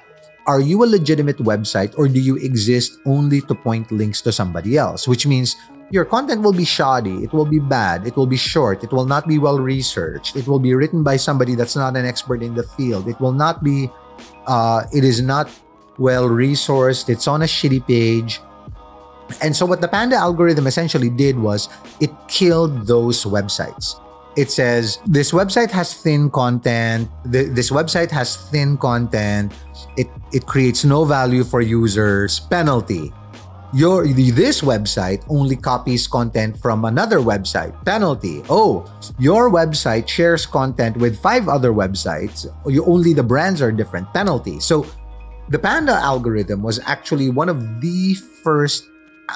are 0.48 0.60
you 0.60 0.84
a 0.84 0.86
legitimate 0.86 1.38
website 1.38 1.98
or 1.98 2.08
do 2.08 2.20
you 2.20 2.36
exist 2.38 3.00
only 3.06 3.39
to 3.39 3.56
point 3.56 3.89
links 3.89 4.22
to 4.22 4.32
somebody 4.32 4.77
else? 4.77 5.08
Which 5.08 5.25
means 5.25 5.56
your 5.92 6.06
content 6.06 6.42
will 6.42 6.54
be 6.54 6.65
shoddy, 6.65 7.24
it 7.24 7.34
will 7.34 7.46
be 7.46 7.60
bad, 7.60 8.08
it 8.08 8.15
will 8.15 8.27
be 8.27 8.38
short, 8.38 8.84
it 8.84 8.92
will 8.92 9.06
not 9.06 9.27
be 9.27 9.38
well 9.38 9.60
researched, 9.60 10.36
it 10.36 10.48
will 10.48 10.60
be 10.60 10.74
written 10.74 11.04
by 11.04 11.18
somebody 11.18 11.56
that's 11.56 11.75
not 11.75 11.96
an 11.96 12.06
expert 12.06 12.42
in 12.42 12.56
the 12.56 12.63
field, 12.63 13.08
it 13.08 13.20
will 13.20 13.34
not 13.34 13.63
be, 13.63 13.89
uh, 14.48 14.84
it 14.94 15.04
is 15.04 15.22
not 15.22 15.50
well 15.98 16.27
resourced, 16.27 17.10
it's 17.10 17.27
on 17.27 17.42
a 17.42 17.46
shitty 17.46 17.86
page. 17.86 18.42
And 19.42 19.56
so, 19.56 19.65
what 19.65 19.82
the 19.82 19.88
Panda 19.88 20.15
algorithm 20.15 20.68
essentially 20.68 21.10
did 21.10 21.38
was 21.38 21.70
it 22.00 22.12
killed 22.27 22.86
those 22.86 23.24
websites 23.24 24.00
it 24.36 24.51
says 24.51 25.00
this 25.06 25.32
website 25.32 25.72
has 25.72 25.94
thin 25.94 26.30
content 26.30 27.10
this 27.24 27.72
website 27.72 28.12
has 28.12 28.36
thin 28.51 28.77
content 28.77 29.54
it 29.98 30.08
it 30.34 30.46
creates 30.46 30.84
no 30.84 31.06
value 31.06 31.44
for 31.44 31.62
users 31.62 32.42
penalty 32.51 33.13
your 33.75 34.08
this 34.08 34.62
website 34.62 35.20
only 35.27 35.55
copies 35.55 36.08
content 36.08 36.55
from 36.58 36.86
another 36.86 37.20
website. 37.20 37.75
Penalty. 37.84 38.41
Oh 38.50 38.88
your 39.20 39.51
website 39.51 40.08
shares 40.08 40.46
content 40.46 40.96
with 40.98 41.20
five 41.20 41.48
other 41.51 41.75
websites. 41.75 42.48
You 42.65 42.86
only 42.86 43.12
the 43.12 43.24
brands 43.24 43.62
are 43.62 43.72
different. 43.72 44.08
Penalty. 44.13 44.60
So 44.60 44.88
the 45.50 45.60
panda 45.60 45.94
algorithm 45.94 46.63
was 46.63 46.79
actually 46.88 47.29
one 47.29 47.50
of 47.50 47.82
the 47.82 48.15
first 48.41 48.88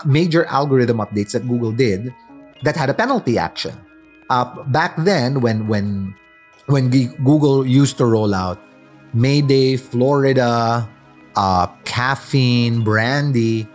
major 0.05 0.45
algorithm 0.45 0.97
updates 0.97 1.33
that 1.33 1.45
google 1.47 1.71
did 1.71 2.13
that 2.63 2.75
had 2.75 2.89
a 2.89 2.93
penalty 2.93 3.37
action. 3.37 3.75
Uh, 4.29 4.45
back 4.71 4.95
then 5.03 5.41
when 5.41 5.67
when 5.67 6.15
when 6.69 6.89
Google 7.25 7.65
used 7.65 7.97
to 7.97 8.05
roll 8.05 8.33
out 8.33 8.61
Mayday, 9.13 9.75
Florida, 9.75 10.87
uh, 11.35 11.67
caffeine, 11.83 12.83
brandy, 12.83 13.67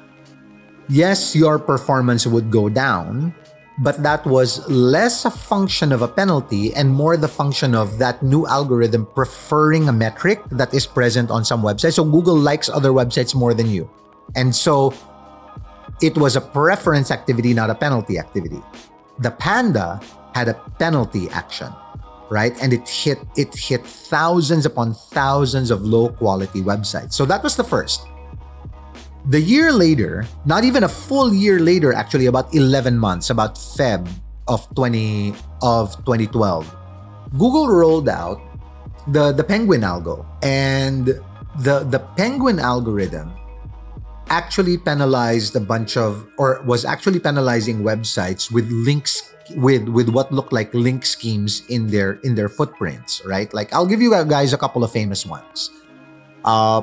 yes, 0.89 1.35
your 1.35 1.59
performance 1.59 2.27
would 2.27 2.51
go 2.51 2.69
down, 2.69 3.35
but 3.79 4.03
that 4.03 4.25
was 4.27 4.67
less 4.69 5.25
a 5.25 5.31
function 5.31 5.93
of 5.93 6.03
a 6.03 6.09
penalty 6.09 6.75
and 6.75 6.95
more 6.95 7.17
the 7.17 7.29
function 7.29 7.75
of 7.75 7.99
that 7.99 8.23
new 8.23 8.47
algorithm 8.47 9.07
preferring 9.15 9.89
a 9.89 9.93
metric 9.93 10.43
that 10.51 10.73
is 10.73 10.87
present 10.87 11.31
on 11.31 11.45
some 11.45 11.63
websites. 11.63 11.95
So 11.95 12.05
Google 12.05 12.37
likes 12.37 12.69
other 12.69 12.91
websites 12.91 13.35
more 13.35 13.55
than 13.55 13.71
you. 13.71 13.91
And 14.37 14.55
so 14.55 14.95
it 16.01 16.17
was 16.17 16.37
a 16.37 16.41
preference 16.41 17.11
activity, 17.11 17.55
not 17.55 17.71
a 17.71 17.75
penalty 17.75 18.19
activity. 18.19 18.63
The 19.19 19.31
Panda 19.31 20.01
had 20.35 20.49
a 20.49 20.55
penalty 20.79 21.29
action, 21.31 21.73
right? 22.31 22.55
And 22.63 22.73
it 22.73 22.89
hit 22.89 23.19
it 23.37 23.55
hit 23.55 23.87
thousands 23.87 24.67
upon 24.67 24.95
thousands 24.95 25.71
of 25.71 25.83
low 25.83 26.09
quality 26.09 26.63
websites. 26.63 27.15
So 27.15 27.25
that 27.27 27.43
was 27.43 27.57
the 27.57 27.65
first. 27.65 28.07
The 29.27 29.41
year 29.41 29.73
later, 29.73 30.27
not 30.45 30.65
even 30.65 30.85
a 30.85 30.89
full 30.89 31.33
year 31.33 31.59
later, 31.59 31.93
actually 31.93 32.27
about 32.27 32.55
11 32.55 32.99
months, 32.99 33.31
about 33.31 33.57
Feb 33.57 34.05
of 34.49 34.69
20 34.75 35.33
of 35.63 35.97
2012, 36.05 36.69
Google 37.33 37.69
rolled 37.69 38.09
out 38.09 38.41
the 39.09 39.33
the 39.33 39.45
Penguin 39.45 39.81
algo, 39.81 40.25
and 40.43 41.09
the 41.65 41.89
the 41.89 42.05
Penguin 42.17 42.61
algorithm 42.61 43.33
actually 44.29 44.77
penalized 44.77 45.57
a 45.57 45.61
bunch 45.61 45.97
of 45.97 46.29
or 46.37 46.61
was 46.65 46.85
actually 46.85 47.21
penalizing 47.21 47.81
websites 47.81 48.53
with 48.53 48.69
links 48.71 49.33
with 49.57 49.89
with 49.89 50.09
what 50.09 50.33
looked 50.33 50.53
like 50.53 50.73
link 50.73 51.05
schemes 51.05 51.63
in 51.69 51.89
their 51.89 52.21
in 52.25 52.35
their 52.35 52.49
footprints, 52.49 53.25
right? 53.25 53.53
Like 53.53 53.73
I'll 53.73 53.89
give 53.89 54.01
you 54.01 54.13
guys 54.29 54.53
a 54.53 54.59
couple 54.59 54.85
of 54.85 54.93
famous 54.93 55.25
ones. 55.25 55.71
Uh, 56.45 56.83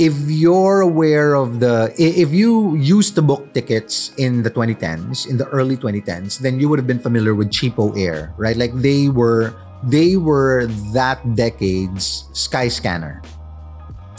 if 0.00 0.16
you're 0.32 0.80
aware 0.80 1.36
of 1.36 1.60
the 1.60 1.92
if 2.00 2.32
you 2.32 2.74
used 2.76 3.14
to 3.14 3.22
book 3.22 3.52
tickets 3.52 4.16
in 4.16 4.42
the 4.42 4.50
2010s, 4.50 5.28
in 5.28 5.36
the 5.36 5.46
early 5.52 5.76
2010s, 5.76 6.40
then 6.40 6.58
you 6.58 6.68
would 6.68 6.78
have 6.78 6.88
been 6.88 6.98
familiar 6.98 7.34
with 7.34 7.52
CheapOair, 7.52 8.32
right? 8.40 8.56
Like 8.56 8.72
they 8.80 9.12
were 9.12 9.52
they 9.84 10.16
were 10.16 10.66
that 10.96 11.20
decade's 11.36 12.24
Skyscanner. 12.32 13.20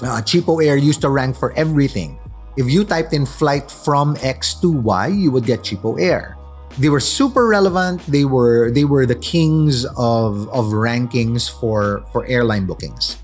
Uh, 0.06 0.22
CheapOair 0.22 0.78
used 0.78 1.02
to 1.02 1.10
rank 1.10 1.36
for 1.36 1.52
everything. 1.54 2.20
If 2.58 2.70
you 2.70 2.86
typed 2.86 3.14
in 3.14 3.26
flight 3.26 3.72
from 3.72 4.18
X 4.22 4.54
to 4.62 4.70
Y, 4.70 5.08
you 5.08 5.32
would 5.32 5.46
get 5.46 5.62
CheapOair 5.66 6.38
they 6.78 6.90
were 6.90 7.00
super 7.00 7.48
relevant. 7.48 8.00
They 8.08 8.24
were 8.24 8.72
they 8.72 8.86
were 8.86 9.06
the 9.06 9.20
kings 9.20 9.84
of 9.98 10.48
of 10.50 10.72
rankings 10.72 11.50
for 11.50 12.06
for 12.14 12.26
airline 12.28 12.66
bookings, 12.66 13.18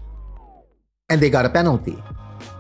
and 1.10 1.22
they 1.22 1.30
got 1.30 1.46
a 1.46 1.50
penalty. 1.50 1.96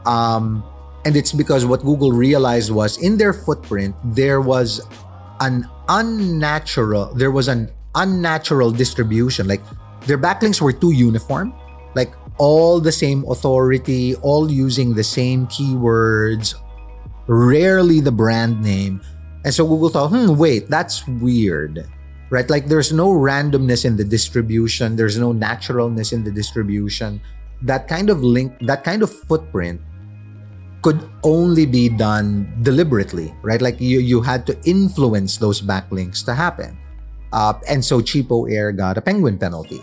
Um, 0.07 0.63
and 1.05 1.15
it's 1.15 1.31
because 1.31 1.65
what 1.65 1.83
Google 1.83 2.11
realized 2.11 2.71
was 2.71 2.97
in 2.97 3.17
their 3.17 3.33
footprint 3.33 3.95
there 4.15 4.41
was 4.41 4.81
an 5.39 5.67
unnatural 5.87 7.13
there 7.13 7.31
was 7.31 7.47
an 7.47 7.69
unnatural 7.95 8.71
distribution. 8.71 9.47
Like 9.47 9.61
their 10.07 10.17
backlinks 10.17 10.61
were 10.61 10.73
too 10.73 10.91
uniform. 10.91 11.53
Like 11.93 12.15
all 12.37 12.79
the 12.79 12.91
same 12.91 13.25
authority, 13.29 14.15
all 14.23 14.49
using 14.49 14.93
the 14.93 15.03
same 15.03 15.47
keywords, 15.47 16.55
rarely 17.27 17.99
the 17.99 18.11
brand 18.11 18.61
name 18.61 19.01
and 19.47 19.55
so 19.55 19.65
Google 19.65 19.87
thought, 19.87 20.09
hmm, 20.09 20.35
wait, 20.35 20.67
that's 20.67 21.07
weird. 21.07 21.87
Right? 22.29 22.49
Like 22.49 22.67
there's 22.67 22.91
no 22.91 23.15
randomness 23.15 23.85
in 23.85 23.95
the 23.95 24.03
distribution, 24.03 24.97
there's 24.97 25.17
no 25.17 25.31
naturalness 25.31 26.11
in 26.11 26.25
the 26.25 26.31
distribution. 26.31 27.21
That 27.61 27.87
kind 27.87 28.09
of 28.09 28.21
link, 28.21 28.51
that 28.67 28.83
kind 28.83 29.01
of 29.01 29.09
footprint 29.09 29.79
could 30.81 31.09
only 31.23 31.65
be 31.65 31.89
done 31.89 32.47
deliberately, 32.61 33.33
right? 33.41 33.61
Like 33.61 33.81
you 33.81 33.99
you 33.99 34.21
had 34.21 34.45
to 34.47 34.57
influence 34.63 35.37
those 35.37 35.61
backlinks 35.61 36.23
to 36.25 36.33
happen. 36.33 36.77
Uh, 37.33 37.53
and 37.67 37.83
so 37.83 37.99
CheapOair 37.99 38.75
got 38.75 38.97
a 38.97 39.01
penguin 39.01 39.37
penalty. 39.37 39.81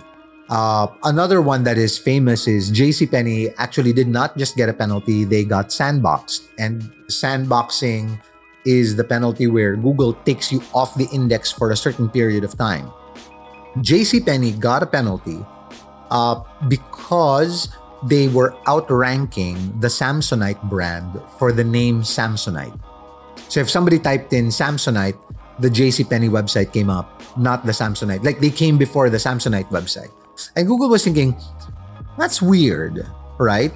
Uh, 0.49 0.87
another 1.05 1.41
one 1.41 1.65
that 1.65 1.79
is 1.79 1.97
famous 1.97 2.47
is 2.47 2.71
JCPenney 2.71 3.55
actually 3.57 3.93
did 3.93 4.09
not 4.09 4.37
just 4.37 4.57
get 4.57 4.69
a 4.69 4.73
penalty, 4.73 5.25
they 5.25 5.45
got 5.45 5.69
sandboxed. 5.69 6.49
And 6.59 6.83
sandboxing 7.09 8.21
is 8.65 8.97
the 8.97 9.05
penalty 9.05 9.47
where 9.47 9.77
Google 9.77 10.15
takes 10.25 10.53
you 10.53 10.63
off 10.75 10.95
the 10.97 11.09
index 11.13 11.51
for 11.51 11.71
a 11.71 11.77
certain 11.77 12.09
period 12.09 12.45
of 12.45 12.57
time. 12.57 12.91
JCPenney 13.79 14.59
got 14.59 14.83
a 14.83 14.87
penalty 14.87 15.45
uh, 16.11 16.41
because 16.69 17.69
they 18.05 18.29
were 18.29 18.55
outranking 18.69 19.57
the 19.81 19.89
Samsonite 19.89 20.63
brand 20.69 21.21
for 21.39 21.53
the 21.53 21.65
name 21.65 22.03
Samsonite. 22.03 22.79
So 23.49 23.61
if 23.61 23.71
somebody 23.71 23.99
typed 23.99 24.33
in 24.33 24.49
Samsonite, 24.49 25.19
the 25.59 25.71
JCPenney 25.71 26.29
website 26.29 26.73
came 26.73 26.91
up, 26.91 27.23
not 27.37 27.65
the 27.65 27.73
Samsonite. 27.73 28.25
Like 28.25 28.41
they 28.41 28.51
came 28.51 28.79
before 28.79 29.11
the 29.11 29.19
Samsonite 29.19 29.69
website. 29.71 30.11
And 30.57 30.67
Google 30.67 30.89
was 30.89 31.05
thinking, 31.05 31.37
that's 32.19 32.43
weird, 32.43 33.07
right? 33.39 33.73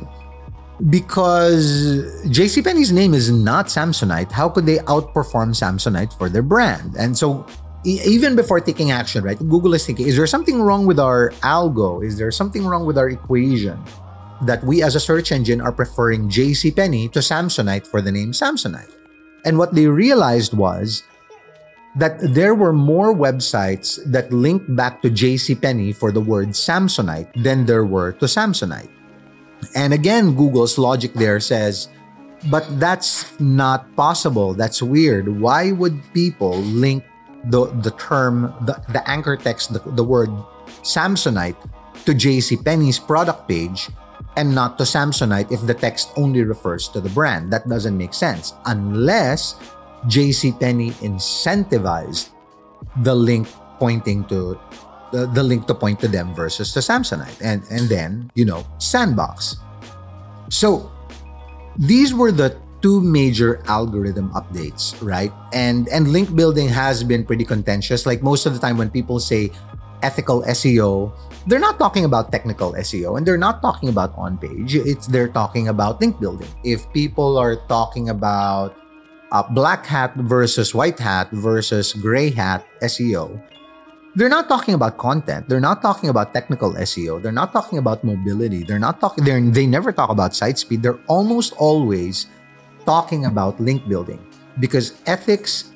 because 0.91 2.07
JCPenney's 2.27 2.93
name 2.93 3.15
is 3.15 3.31
not 3.31 3.67
Samsonite. 3.67 4.31
How 4.31 4.49
could 4.49 4.67
they 4.67 4.79
outperform 4.87 5.51
Samsonite 5.51 6.17
for 6.17 6.29
their 6.29 6.43
brand? 6.43 6.95
And 6.97 7.19
so 7.19 7.45
even 7.85 8.37
before 8.37 8.61
taking 8.61 8.91
action, 8.91 9.25
right, 9.25 9.39
Google 9.39 9.75
is 9.75 9.85
thinking, 9.85 10.07
is 10.07 10.17
there 10.17 10.27
something 10.27 10.63
wrong 10.63 10.87
with 10.87 11.01
our 11.01 11.31
algo? 11.43 12.05
Is 12.05 12.17
there 12.17 12.31
something 12.31 12.65
wrong 12.65 12.87
with 12.87 12.97
our 12.97 13.09
equation 13.09 13.83
that 14.43 14.63
we 14.65 14.83
as 14.83 14.95
a 14.95 15.01
search 15.01 15.33
engine 15.33 15.61
are 15.61 15.73
preferring 15.73 16.29
JCPenney 16.29 17.13
to 17.13 17.21
Samsonite 17.21 17.87
for 17.87 18.01
the 18.01 18.13
name 18.13 18.33
Samsonite? 18.33 18.93
And 19.45 19.59
what 19.59 19.75
they 19.75 19.87
realized 19.87 20.55
was 20.55 21.03
that 21.97 22.19
there 22.21 22.55
were 22.55 22.73
more 22.73 23.15
websites 23.15 23.99
that 24.07 24.33
linked 24.33 24.75
back 24.77 25.03
to 25.03 25.11
JCPenney 25.11 25.95
for 25.95 26.13
the 26.13 26.21
word 26.21 26.51
Samsonite 26.51 27.33
than 27.43 27.67
there 27.67 27.85
were 27.85 28.13
to 28.13 28.27
Samsonite. 28.27 28.91
And 29.75 29.93
again, 29.93 30.35
Google's 30.35 30.79
logic 30.79 31.15
there 31.15 31.41
says, 31.41 31.89
but 32.51 32.65
that's 32.79 33.39
not 33.41 33.91
possible. 33.97 34.55
That's 34.55 34.81
weird. 34.81 35.41
Why 35.41 35.73
would 35.73 35.99
people 36.15 36.59
link 36.63 37.03
the 37.45 37.67
the 37.87 37.91
term 37.93 38.55
the, 38.63 38.75
the 38.91 39.03
anchor 39.09 39.37
text 39.37 39.73
the, 39.73 39.79
the 39.95 40.03
word 40.03 40.31
Samsonite 40.83 41.57
to 42.05 42.13
JC 42.13 42.63
Penney's 42.63 42.99
product 42.99 43.49
page 43.49 43.91
and 44.39 44.55
not 44.55 44.79
to 44.79 44.87
Samsonite 44.87 45.51
if 45.51 45.67
the 45.67 45.75
text 45.75 46.15
only 46.15 46.47
refers 46.47 46.87
to 46.95 47.03
the 47.03 47.11
brand. 47.11 47.53
That 47.53 47.69
doesn't 47.69 47.99
make 47.99 48.15
sense 48.15 48.55
unless 48.65 49.59
JC 50.07 50.55
Penney 50.55 50.95
incentivized 51.03 52.31
the 53.03 53.15
link 53.15 53.51
pointing 53.83 54.23
to 54.31 54.55
the, 55.11 55.27
the 55.27 55.43
link 55.43 55.67
to 55.67 55.75
point 55.75 55.99
to 56.01 56.09
them 56.09 56.35
versus 56.35 56.73
to 56.73 56.79
Samsonite 56.79 57.43
and 57.43 57.67
and 57.71 57.91
then 57.91 58.31
you 58.39 58.47
know 58.47 58.63
sandbox. 58.79 59.59
So 60.49 60.87
these 61.77 62.15
were 62.15 62.31
the 62.31 62.55
two 62.81 63.01
major 63.01 63.59
algorithm 63.67 64.31
updates, 64.39 64.95
right? 65.03 65.35
And 65.53 65.89
and 65.91 66.15
link 66.15 66.31
building 66.31 66.69
has 66.71 67.03
been 67.03 67.27
pretty 67.27 67.45
contentious. 67.45 68.07
Like 68.07 68.23
most 68.23 68.47
of 68.47 68.55
the 68.55 68.63
time 68.63 68.79
when 68.79 68.91
people 68.91 69.19
say 69.19 69.51
ethical 70.03 70.43
SEO, 70.43 71.13
they're 71.47 71.63
not 71.63 71.79
talking 71.79 72.05
about 72.05 72.31
technical 72.31 72.73
SEO 72.75 73.17
and 73.17 73.27
they're 73.27 73.41
not 73.41 73.63
talking 73.63 73.89
about 73.89 74.13
on 74.17 74.37
page. 74.39 74.75
It's 74.75 75.07
they're 75.07 75.33
talking 75.33 75.69
about 75.69 76.01
link 76.01 76.21
building. 76.21 76.49
If 76.65 76.91
people 76.93 77.39
are 77.39 77.57
talking 77.69 78.09
about 78.09 78.77
uh, 79.33 79.43
black 79.51 79.87
hat 79.87 80.15
versus 80.17 80.75
white 80.75 80.99
hat 80.99 81.31
versus 81.33 81.93
gray 81.93 82.31
hat 82.31 82.65
SEO, 82.83 83.41
they're 84.15 84.29
not 84.29 84.49
talking 84.49 84.75
about 84.75 84.99
content. 84.99 85.49
They're 85.49 85.63
not 85.63 85.81
talking 85.81 86.11
about 86.11 86.35
technical 86.35 86.75
SEO. 86.75 87.23
They're 87.23 87.33
not 87.33 87.53
talking 87.53 87.79
about 87.79 88.03
mobility. 88.03 88.65
They're 88.65 88.83
not 88.83 89.01
talking. 89.01 89.25
They 89.25 89.41
they 89.41 89.67
never 89.67 89.93
talk 89.93 90.11
about 90.11 90.35
site 90.35 90.59
speed. 90.59 90.83
They're 90.83 91.01
almost 91.07 91.55
always 91.57 92.27
talking 92.85 93.25
about 93.25 93.61
link 93.61 93.87
building 93.89 94.19
because 94.61 94.99
ethics, 95.07 95.71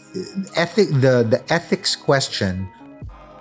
ethic 0.57 0.91
the 1.01 1.23
the 1.23 1.41
ethics 1.49 1.95
question 1.95 2.69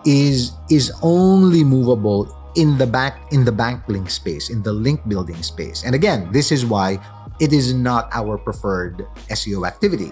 is 0.06 0.54
is 0.70 0.92
only 1.02 1.64
movable 1.64 2.30
in 2.56 2.78
the 2.78 2.88
back 2.88 3.32
in 3.32 3.46
the 3.46 3.52
backlink 3.52 4.10
space 4.10 4.50
in 4.50 4.62
the 4.64 4.74
link 4.74 5.02
building 5.08 5.42
space. 5.44 5.84
And 5.84 5.96
again 5.96 6.32
this 6.32 6.52
is 6.52 6.66
why 6.66 7.00
it 7.40 7.54
is 7.54 7.74
not 7.74 8.10
our 8.14 8.38
preferred 8.38 9.06
seo 9.30 9.68
activity. 9.68 10.12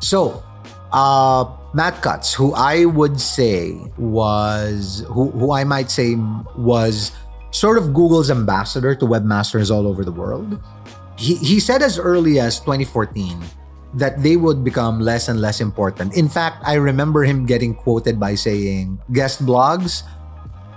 So 0.00 0.42
uh 0.92 1.44
matt 1.74 2.00
cutts 2.02 2.32
who 2.32 2.54
i 2.54 2.84
would 2.84 3.18
say 3.18 3.74
was 3.98 5.02
who, 5.08 5.30
who 5.34 5.50
i 5.50 5.64
might 5.64 5.90
say 5.90 6.14
was 6.54 7.10
sort 7.50 7.78
of 7.78 7.92
google's 7.92 8.30
ambassador 8.30 8.94
to 8.94 9.04
webmasters 9.04 9.74
all 9.74 9.86
over 9.86 10.04
the 10.04 10.12
world. 10.12 10.58
He, 11.16 11.36
he 11.36 11.60
said 11.60 11.82
as 11.82 11.98
early 11.98 12.38
as 12.40 12.58
2014 12.60 13.42
that 13.94 14.22
they 14.22 14.36
would 14.36 14.64
become 14.64 15.00
less 15.00 15.28
and 15.28 15.40
less 15.40 15.60
important. 15.60 16.16
In 16.16 16.28
fact, 16.28 16.62
I 16.66 16.74
remember 16.74 17.22
him 17.22 17.46
getting 17.46 17.74
quoted 17.74 18.18
by 18.18 18.34
saying, 18.34 18.98
guest 19.12 19.44
blogs, 19.46 20.02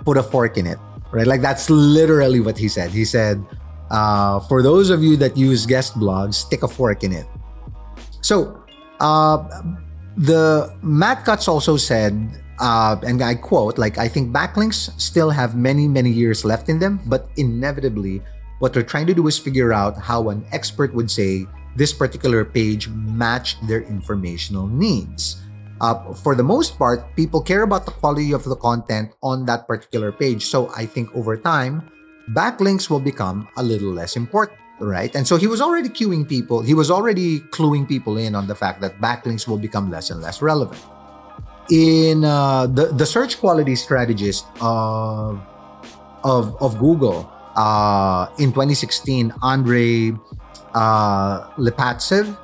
put 0.04 0.16
a 0.16 0.22
fork 0.22 0.56
in 0.56 0.66
it, 0.66 0.78
right? 1.10 1.26
Like 1.26 1.42
that's 1.42 1.68
literally 1.68 2.40
what 2.40 2.56
he 2.56 2.68
said. 2.68 2.90
He 2.90 3.04
said, 3.04 3.44
uh, 3.90 4.40
for 4.40 4.62
those 4.62 4.90
of 4.90 5.02
you 5.02 5.16
that 5.16 5.36
use 5.36 5.66
guest 5.66 5.94
blogs, 5.98 6.34
stick 6.34 6.62
a 6.62 6.68
fork 6.68 7.02
in 7.02 7.12
it. 7.12 7.26
So, 8.20 8.62
uh, 9.00 9.42
the 10.16 10.74
Matt 10.82 11.24
Cutts 11.24 11.48
also 11.48 11.76
said, 11.76 12.14
uh, 12.58 12.96
and 13.06 13.22
I 13.22 13.34
quote, 13.34 13.78
like, 13.78 13.98
I 13.98 14.08
think 14.08 14.32
backlinks 14.32 14.90
still 15.00 15.30
have 15.30 15.54
many, 15.56 15.86
many 15.86 16.10
years 16.10 16.44
left 16.44 16.68
in 16.68 16.78
them, 16.78 17.00
but 17.06 17.28
inevitably, 17.36 18.22
what 18.58 18.72
they're 18.72 18.82
trying 18.82 19.06
to 19.06 19.14
do 19.14 19.26
is 19.28 19.38
figure 19.38 19.72
out 19.72 19.96
how 19.96 20.30
an 20.30 20.44
expert 20.52 20.92
would 20.94 21.10
say 21.10 21.46
this 21.78 21.94
particular 21.94 22.44
page 22.44 22.90
matched 22.90 23.62
their 23.66 23.86
informational 23.86 24.66
needs. 24.66 25.40
Uh, 25.80 26.12
for 26.12 26.34
the 26.34 26.42
most 26.42 26.76
part, 26.76 27.14
people 27.14 27.40
care 27.40 27.62
about 27.62 27.86
the 27.86 27.94
quality 27.94 28.34
of 28.34 28.42
the 28.42 28.56
content 28.56 29.14
on 29.22 29.46
that 29.46 29.70
particular 29.70 30.10
page. 30.10 30.44
So 30.46 30.74
I 30.74 30.84
think 30.86 31.14
over 31.14 31.38
time, 31.38 31.86
backlinks 32.34 32.90
will 32.90 32.98
become 32.98 33.46
a 33.56 33.62
little 33.62 33.94
less 33.94 34.16
important, 34.16 34.58
right? 34.80 35.14
And 35.14 35.22
so 35.22 35.36
he 35.36 35.46
was 35.46 35.62
already 35.62 35.88
cueing 35.88 36.28
people, 36.28 36.62
he 36.62 36.74
was 36.74 36.90
already 36.90 37.40
cluing 37.54 37.86
people 37.86 38.18
in 38.18 38.34
on 38.34 38.48
the 38.48 38.58
fact 38.58 38.82
that 38.82 38.98
backlinks 38.98 39.46
will 39.46 39.58
become 39.58 39.88
less 39.88 40.10
and 40.10 40.20
less 40.20 40.42
relevant. 40.42 40.82
In 41.70 42.24
uh, 42.24 42.66
the, 42.66 42.86
the 42.86 43.06
search 43.06 43.38
quality 43.38 43.76
strategist 43.76 44.46
of, 44.60 45.38
of, 46.24 46.60
of 46.60 46.78
Google, 46.80 47.30
uh, 47.54 48.30
in 48.38 48.50
2016, 48.50 49.34
Andre 49.42 50.12
uh, 50.74 51.48
Lipattsev 51.56 52.36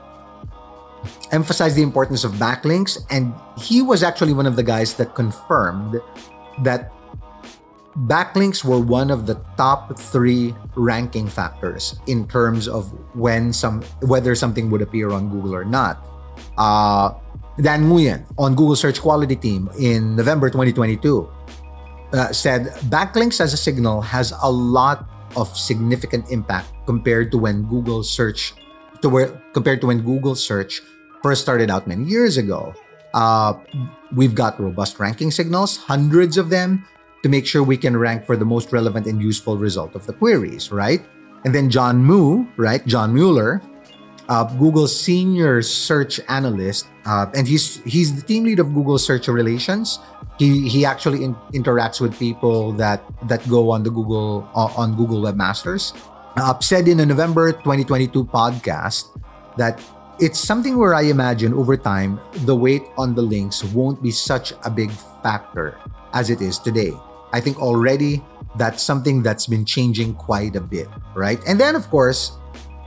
emphasized 1.32 1.76
the 1.76 1.82
importance 1.82 2.24
of 2.24 2.32
backlinks, 2.32 2.98
and 3.10 3.34
he 3.58 3.82
was 3.82 4.02
actually 4.02 4.32
one 4.32 4.46
of 4.46 4.56
the 4.56 4.62
guys 4.62 4.94
that 4.94 5.14
confirmed 5.14 6.00
that 6.62 6.92
backlinks 8.06 8.64
were 8.64 8.80
one 8.80 9.10
of 9.10 9.26
the 9.26 9.34
top 9.56 9.98
three 9.98 10.54
ranking 10.74 11.28
factors 11.28 11.96
in 12.06 12.26
terms 12.26 12.66
of 12.66 12.90
when 13.14 13.52
some 13.52 13.82
whether 14.02 14.34
something 14.34 14.70
would 14.70 14.82
appear 14.82 15.10
on 15.10 15.30
Google 15.30 15.54
or 15.54 15.64
not. 15.64 16.04
Uh, 16.58 17.14
Dan 17.60 17.86
Nguyen 17.86 18.26
on 18.36 18.56
Google 18.56 18.74
Search 18.74 19.00
Quality 19.00 19.36
Team 19.36 19.70
in 19.78 20.16
November 20.16 20.50
2022 20.50 21.28
uh, 22.12 22.32
said 22.32 22.66
backlinks 22.90 23.40
as 23.40 23.52
a 23.52 23.56
signal 23.56 24.00
has 24.00 24.32
a 24.42 24.50
lot 24.50 25.06
of 25.36 25.56
significant 25.56 26.30
impact 26.30 26.72
compared 26.86 27.30
to 27.32 27.38
when 27.38 27.64
Google 27.64 28.02
search 28.02 28.54
to 29.02 29.08
where 29.08 29.28
compared 29.52 29.80
to 29.82 29.88
when 29.88 30.00
Google 30.00 30.34
search 30.34 30.82
first 31.22 31.42
started 31.42 31.70
out 31.70 31.86
many 31.86 32.04
years 32.04 32.36
ago. 32.36 32.74
Uh, 33.14 33.54
we've 34.14 34.34
got 34.34 34.58
robust 34.58 34.98
ranking 34.98 35.30
signals, 35.30 35.76
hundreds 35.76 36.36
of 36.36 36.50
them, 36.50 36.84
to 37.22 37.28
make 37.28 37.46
sure 37.46 37.62
we 37.62 37.76
can 37.76 37.96
rank 37.96 38.26
for 38.26 38.36
the 38.36 38.44
most 38.44 38.72
relevant 38.72 39.06
and 39.06 39.22
useful 39.22 39.56
result 39.56 39.94
of 39.94 40.04
the 40.04 40.12
queries, 40.12 40.72
right? 40.72 41.00
And 41.44 41.54
then 41.54 41.70
John 41.70 42.02
Mu, 42.02 42.44
right? 42.56 42.84
John 42.86 43.14
Mueller, 43.14 43.62
uh, 44.28 44.44
Google's 44.58 44.92
senior 44.92 45.62
search 45.62 46.20
analyst, 46.28 46.88
uh, 47.04 47.26
and 47.34 47.46
he's 47.46 47.82
he's 47.84 48.14
the 48.16 48.22
team 48.22 48.44
lead 48.44 48.58
of 48.58 48.74
Google 48.74 48.98
Search 48.98 49.28
Relations. 49.28 50.00
He 50.38 50.68
he 50.68 50.84
actually 50.84 51.24
in, 51.24 51.34
interacts 51.52 52.00
with 52.00 52.18
people 52.18 52.72
that 52.80 53.02
that 53.28 53.46
go 53.48 53.70
on 53.70 53.82
the 53.82 53.90
Google 53.90 54.48
uh, 54.54 54.72
on 54.76 54.96
Google 54.96 55.22
Webmasters. 55.22 55.94
Uh, 56.36 56.58
said 56.58 56.88
in 56.88 56.98
a 56.98 57.06
November 57.06 57.52
2022 57.52 58.26
podcast 58.26 59.14
that 59.56 59.78
it's 60.18 60.38
something 60.38 60.76
where 60.76 60.94
I 60.94 61.02
imagine 61.06 61.54
over 61.54 61.76
time 61.76 62.18
the 62.42 62.56
weight 62.56 62.82
on 62.98 63.14
the 63.14 63.22
links 63.22 63.62
won't 63.62 64.02
be 64.02 64.10
such 64.10 64.52
a 64.64 64.70
big 64.70 64.90
factor 65.22 65.78
as 66.12 66.30
it 66.30 66.42
is 66.42 66.58
today. 66.58 66.90
I 67.32 67.40
think 67.40 67.62
already 67.62 68.22
that's 68.58 68.82
something 68.82 69.22
that's 69.22 69.46
been 69.46 69.64
changing 69.64 70.14
quite 70.14 70.56
a 70.56 70.60
bit, 70.60 70.88
right? 71.14 71.38
And 71.46 71.58
then 71.58 71.76
of 71.76 71.86
course 71.86 72.34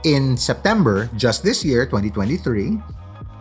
in 0.04 0.36
September, 0.36 1.10
just 1.16 1.42
this 1.42 1.64
year, 1.64 1.84
2023, 1.86 2.78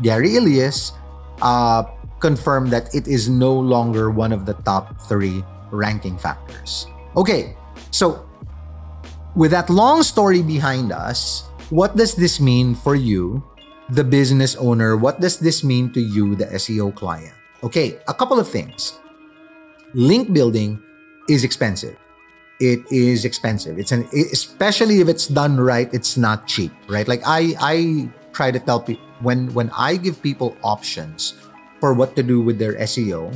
Gary 0.01 0.35
Illyes 0.35 0.93
uh, 1.41 1.83
confirmed 2.19 2.71
that 2.71 2.93
it 2.93 3.07
is 3.07 3.29
no 3.29 3.53
longer 3.53 4.09
one 4.09 4.31
of 4.31 4.45
the 4.45 4.53
top 4.65 4.99
three 5.01 5.43
ranking 5.71 6.17
factors. 6.17 6.87
Okay, 7.15 7.55
so 7.91 8.25
with 9.35 9.51
that 9.51 9.69
long 9.69 10.03
story 10.03 10.41
behind 10.41 10.91
us, 10.91 11.49
what 11.69 11.95
does 11.95 12.15
this 12.15 12.39
mean 12.39 12.75
for 12.75 12.95
you, 12.95 13.43
the 13.89 14.03
business 14.03 14.55
owner? 14.55 14.97
What 14.97 15.19
does 15.19 15.39
this 15.39 15.63
mean 15.63 15.91
to 15.93 16.01
you, 16.01 16.35
the 16.35 16.45
SEO 16.57 16.95
client? 16.95 17.33
Okay, 17.63 17.99
a 18.07 18.13
couple 18.13 18.39
of 18.39 18.47
things. 18.47 18.99
Link 19.93 20.33
building 20.33 20.81
is 21.29 21.43
expensive 21.43 21.97
it 22.59 22.81
is 22.91 23.25
expensive. 23.25 23.77
It's 23.77 23.91
an 23.91 24.07
especially 24.13 24.99
if 25.01 25.07
it's 25.07 25.27
done 25.27 25.59
right, 25.59 25.89
it's 25.93 26.17
not 26.17 26.47
cheap, 26.47 26.71
right? 26.87 27.07
Like 27.07 27.21
I 27.25 27.53
I 27.59 28.09
try 28.33 28.51
to 28.51 28.59
tell 28.59 28.81
people 28.81 29.05
when 29.21 29.53
when 29.53 29.69
I 29.77 29.97
give 29.97 30.21
people 30.21 30.57
options 30.63 31.33
for 31.79 31.93
what 31.93 32.15
to 32.15 32.23
do 32.23 32.41
with 32.41 32.57
their 32.57 32.73
SEO, 32.85 33.33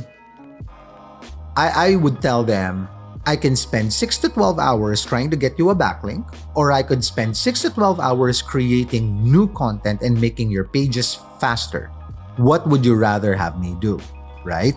I 1.56 1.92
I 1.92 1.96
would 1.96 2.20
tell 2.20 2.42
them 2.42 2.88
I 3.26 3.36
can 3.36 3.54
spend 3.54 3.92
6 3.92 4.18
to 4.26 4.28
12 4.28 4.58
hours 4.58 5.06
trying 5.06 5.30
to 5.30 5.38
get 5.38 5.54
you 5.54 5.70
a 5.70 5.76
backlink 5.76 6.26
or 6.58 6.72
I 6.74 6.82
could 6.82 7.04
spend 7.06 7.36
6 7.36 7.62
to 7.62 7.70
12 7.70 8.00
hours 8.02 8.42
creating 8.42 9.22
new 9.22 9.46
content 9.54 10.02
and 10.02 10.18
making 10.18 10.50
your 10.50 10.66
pages 10.66 11.22
faster. 11.38 11.86
What 12.34 12.66
would 12.66 12.82
you 12.82 12.98
rather 12.98 13.36
have 13.38 13.60
me 13.62 13.76
do, 13.78 14.00
right? 14.42 14.74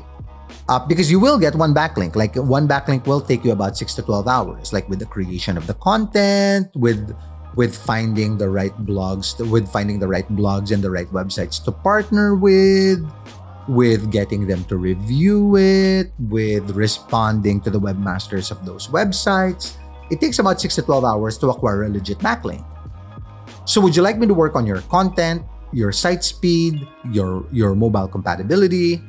uh, 0.70 0.80
because 0.86 1.12
you 1.12 1.20
will 1.20 1.38
get 1.38 1.56
one 1.56 1.74
backlink. 1.74 2.16
Like 2.16 2.36
one 2.36 2.68
backlink 2.68 3.06
will 3.06 3.22
take 3.22 3.44
you 3.44 3.52
about 3.52 3.78
six 3.78 3.94
to 3.96 4.02
twelve 4.02 4.28
hours, 4.28 4.74
like 4.74 4.88
with 4.90 5.00
the 5.00 5.06
creation 5.06 5.58
of 5.58 5.68
the 5.68 5.76
content, 5.76 6.70
with 6.76 7.16
with 7.56 7.76
finding 7.76 8.38
the 8.38 8.50
right 8.50 8.76
blogs, 8.86 9.38
with 9.50 9.70
finding 9.72 10.00
the 10.00 10.08
right 10.08 10.28
blogs 10.30 10.72
and 10.72 10.84
the 10.84 10.92
right 10.92 11.08
websites 11.12 11.64
to 11.64 11.72
partner 11.72 12.36
with, 12.36 13.00
with 13.68 14.12
getting 14.12 14.48
them 14.48 14.64
to 14.66 14.78
review 14.78 15.58
it, 15.58 16.12
with 16.30 16.72
responding 16.72 17.62
to 17.62 17.70
the 17.70 17.80
webmasters 17.80 18.52
of 18.52 18.66
those 18.66 18.88
websites. 18.88 19.78
It 20.12 20.22
takes 20.22 20.40
about 20.40 20.62
six 20.62 20.76
to 20.76 20.84
twelve 20.84 21.04
hours 21.04 21.38
to 21.40 21.50
acquire 21.50 21.86
a 21.86 21.90
legit 21.90 22.20
backlink. 22.20 22.64
So, 23.66 23.82
would 23.82 23.96
you 23.96 24.04
like 24.04 24.18
me 24.18 24.28
to 24.28 24.34
work 24.34 24.56
on 24.56 24.66
your 24.66 24.82
content, 24.94 25.42
your 25.74 25.92
site 25.92 26.24
speed, 26.24 26.86
your 27.10 27.46
your 27.52 27.74
mobile 27.74 28.08
compatibility? 28.08 29.02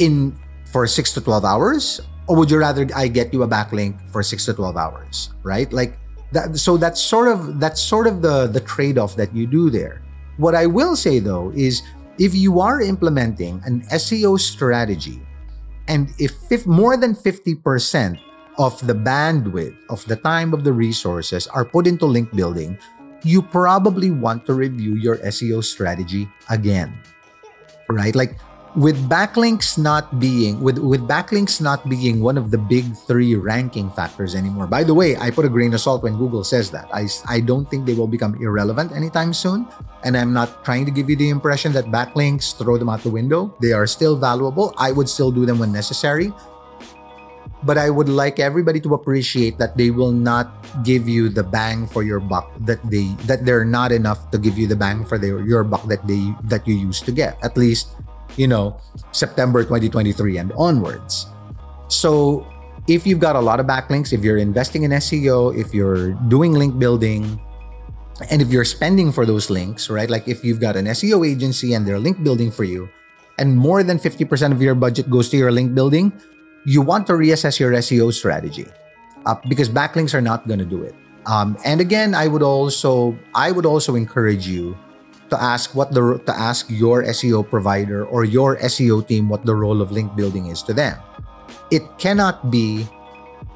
in 0.00 0.34
for 0.72 0.88
6 0.88 1.12
to 1.14 1.20
12 1.20 1.44
hours 1.44 2.00
or 2.26 2.34
would 2.36 2.50
you 2.50 2.58
rather 2.58 2.88
I 2.96 3.06
get 3.06 3.32
you 3.32 3.44
a 3.44 3.48
backlink 3.48 4.00
for 4.08 4.22
6 4.22 4.44
to 4.46 4.54
12 4.54 4.76
hours, 4.76 5.30
right? 5.42 5.70
Like 5.72 5.98
that 6.32 6.56
so 6.56 6.76
that's 6.76 7.00
sort 7.00 7.28
of 7.28 7.60
that's 7.60 7.80
sort 7.80 8.06
of 8.06 8.22
the 8.22 8.48
the 8.48 8.60
trade-off 8.60 9.14
that 9.16 9.34
you 9.34 9.46
do 9.46 9.70
there. 9.70 10.02
What 10.38 10.54
I 10.54 10.66
will 10.66 10.96
say 10.96 11.20
though 11.20 11.52
is 11.54 11.82
if 12.20 12.36
you 12.36 12.60
are 12.60 12.84
implementing 12.84 13.64
an 13.64 13.80
SEO 13.96 14.38
strategy 14.38 15.24
and 15.88 16.12
if, 16.20 16.36
more 16.66 16.96
than 16.96 17.16
50% 17.16 18.20
of 18.58 18.76
the 18.86 18.92
bandwidth 18.92 19.74
of 19.88 20.04
the 20.04 20.16
time 20.16 20.52
of 20.52 20.62
the 20.62 20.72
resources 20.72 21.48
are 21.48 21.64
put 21.64 21.86
into 21.86 22.04
link 22.04 22.30
building, 22.36 22.78
you 23.24 23.40
probably 23.40 24.10
want 24.12 24.44
to 24.44 24.52
review 24.52 24.94
your 25.00 25.16
SEO 25.32 25.64
strategy 25.64 26.28
again. 26.50 26.92
Right? 27.88 28.14
Like 28.14 28.38
with 28.76 29.00
backlinks 29.08 29.76
not 29.76 30.20
being 30.20 30.60
with 30.60 30.78
with 30.78 31.02
backlinks 31.08 31.60
not 31.60 31.88
being 31.88 32.22
one 32.22 32.38
of 32.38 32.52
the 32.52 32.58
big 32.58 32.86
3 32.94 33.34
ranking 33.34 33.90
factors 33.90 34.36
anymore. 34.36 34.68
By 34.68 34.84
the 34.84 34.94
way, 34.94 35.16
I 35.16 35.30
put 35.30 35.44
a 35.44 35.48
grain 35.48 35.74
of 35.74 35.80
salt 35.80 36.04
when 36.04 36.14
Google 36.14 36.44
says 36.44 36.70
that. 36.70 36.86
I 36.94 37.08
I 37.26 37.40
don't 37.40 37.66
think 37.66 37.86
they 37.86 37.94
will 37.94 38.06
become 38.06 38.38
irrelevant 38.38 38.92
anytime 38.92 39.34
soon, 39.34 39.66
and 40.04 40.16
I'm 40.16 40.32
not 40.32 40.64
trying 40.64 40.84
to 40.86 40.90
give 40.90 41.10
you 41.10 41.16
the 41.16 41.28
impression 41.28 41.72
that 41.72 41.86
backlinks 41.86 42.56
throw 42.56 42.78
them 42.78 42.88
out 42.88 43.02
the 43.02 43.10
window. 43.10 43.54
They 43.60 43.72
are 43.72 43.86
still 43.86 44.16
valuable. 44.16 44.74
I 44.78 44.92
would 44.92 45.08
still 45.08 45.30
do 45.30 45.44
them 45.44 45.58
when 45.58 45.72
necessary. 45.72 46.32
But 47.62 47.76
I 47.76 47.90
would 47.90 48.08
like 48.08 48.40
everybody 48.40 48.80
to 48.80 48.94
appreciate 48.94 49.58
that 49.58 49.76
they 49.76 49.90
will 49.90 50.12
not 50.12 50.48
give 50.82 51.08
you 51.08 51.28
the 51.28 51.42
bang 51.44 51.86
for 51.86 52.02
your 52.02 52.18
buck 52.18 52.48
that 52.64 52.80
they 52.88 53.12
that 53.28 53.44
they're 53.44 53.68
not 53.68 53.92
enough 53.92 54.30
to 54.32 54.38
give 54.38 54.56
you 54.56 54.66
the 54.66 54.76
bang 54.76 55.04
for 55.04 55.18
their, 55.18 55.44
your 55.44 55.62
buck 55.62 55.84
that 55.88 56.00
they 56.08 56.32
that 56.48 56.66
you 56.66 56.72
used 56.72 57.04
to 57.04 57.12
get. 57.12 57.36
At 57.44 57.60
least 57.60 58.00
you 58.36 58.46
know, 58.46 58.76
September 59.12 59.62
2023 59.62 60.38
and 60.38 60.52
onwards. 60.56 61.26
So 61.88 62.46
if 62.86 63.06
you've 63.06 63.20
got 63.20 63.36
a 63.36 63.40
lot 63.40 63.60
of 63.60 63.66
backlinks, 63.66 64.12
if 64.12 64.22
you're 64.22 64.38
investing 64.38 64.84
in 64.84 64.90
SEO, 64.92 65.56
if 65.56 65.74
you're 65.74 66.12
doing 66.30 66.54
link 66.54 66.78
building, 66.78 67.40
and 68.28 68.42
if 68.42 68.52
you're 68.52 68.68
spending 68.68 69.12
for 69.12 69.24
those 69.24 69.48
links, 69.48 69.88
right? 69.88 70.10
Like 70.10 70.28
if 70.28 70.44
you've 70.44 70.60
got 70.60 70.76
an 70.76 70.86
SEO 70.86 71.26
agency 71.26 71.72
and 71.72 71.86
they're 71.86 71.98
link 71.98 72.22
building 72.22 72.50
for 72.50 72.64
you, 72.64 72.90
and 73.38 73.56
more 73.56 73.82
than 73.82 73.98
50% 73.98 74.52
of 74.52 74.60
your 74.60 74.74
budget 74.74 75.08
goes 75.08 75.30
to 75.30 75.36
your 75.36 75.50
link 75.50 75.74
building, 75.74 76.12
you 76.66 76.82
want 76.82 77.06
to 77.06 77.14
reassess 77.14 77.58
your 77.58 77.72
SEO 77.72 78.12
strategy 78.12 78.66
uh, 79.24 79.34
because 79.48 79.68
backlinks 79.68 80.12
are 80.12 80.20
not 80.20 80.46
going 80.46 80.58
to 80.58 80.68
do 80.68 80.82
it. 80.82 80.94
Um, 81.26 81.56
and 81.64 81.80
again, 81.80 82.14
I 82.14 82.26
would 82.26 82.42
also 82.42 83.16
I 83.34 83.52
would 83.52 83.66
also 83.66 83.94
encourage 83.94 84.46
you 84.46 84.76
to 85.28 85.40
ask 85.40 85.74
what 85.74 85.92
the 85.92 86.18
to 86.26 86.32
ask 86.32 86.66
your 86.68 87.04
SEO 87.04 87.48
provider 87.48 88.04
or 88.04 88.24
your 88.24 88.56
SEO 88.58 89.06
team 89.06 89.28
what 89.28 89.44
the 89.44 89.54
role 89.54 89.80
of 89.80 89.92
link 89.92 90.16
building 90.16 90.46
is 90.46 90.62
to 90.64 90.72
them. 90.72 90.96
It 91.70 91.84
cannot 91.98 92.50
be 92.50 92.88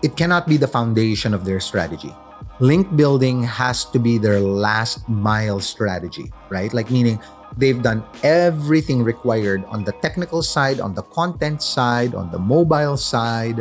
it 0.02 0.16
cannot 0.16 0.46
be 0.46 0.56
the 0.56 0.68
foundation 0.68 1.32
of 1.32 1.44
their 1.44 1.60
strategy. 1.60 2.12
Link 2.60 2.94
building 2.96 3.42
has 3.42 3.84
to 3.86 3.98
be 3.98 4.18
their 4.18 4.40
last 4.40 5.08
mile 5.08 5.60
strategy, 5.60 6.30
right? 6.50 6.72
Like 6.72 6.90
meaning 6.90 7.18
they've 7.56 7.82
done 7.82 8.04
everything 8.22 9.02
required 9.02 9.64
on 9.66 9.84
the 9.84 9.92
technical 10.02 10.42
side, 10.42 10.80
on 10.80 10.94
the 10.94 11.02
content 11.02 11.62
side, 11.62 12.14
on 12.14 12.30
the 12.30 12.38
mobile 12.38 12.96
side, 12.96 13.60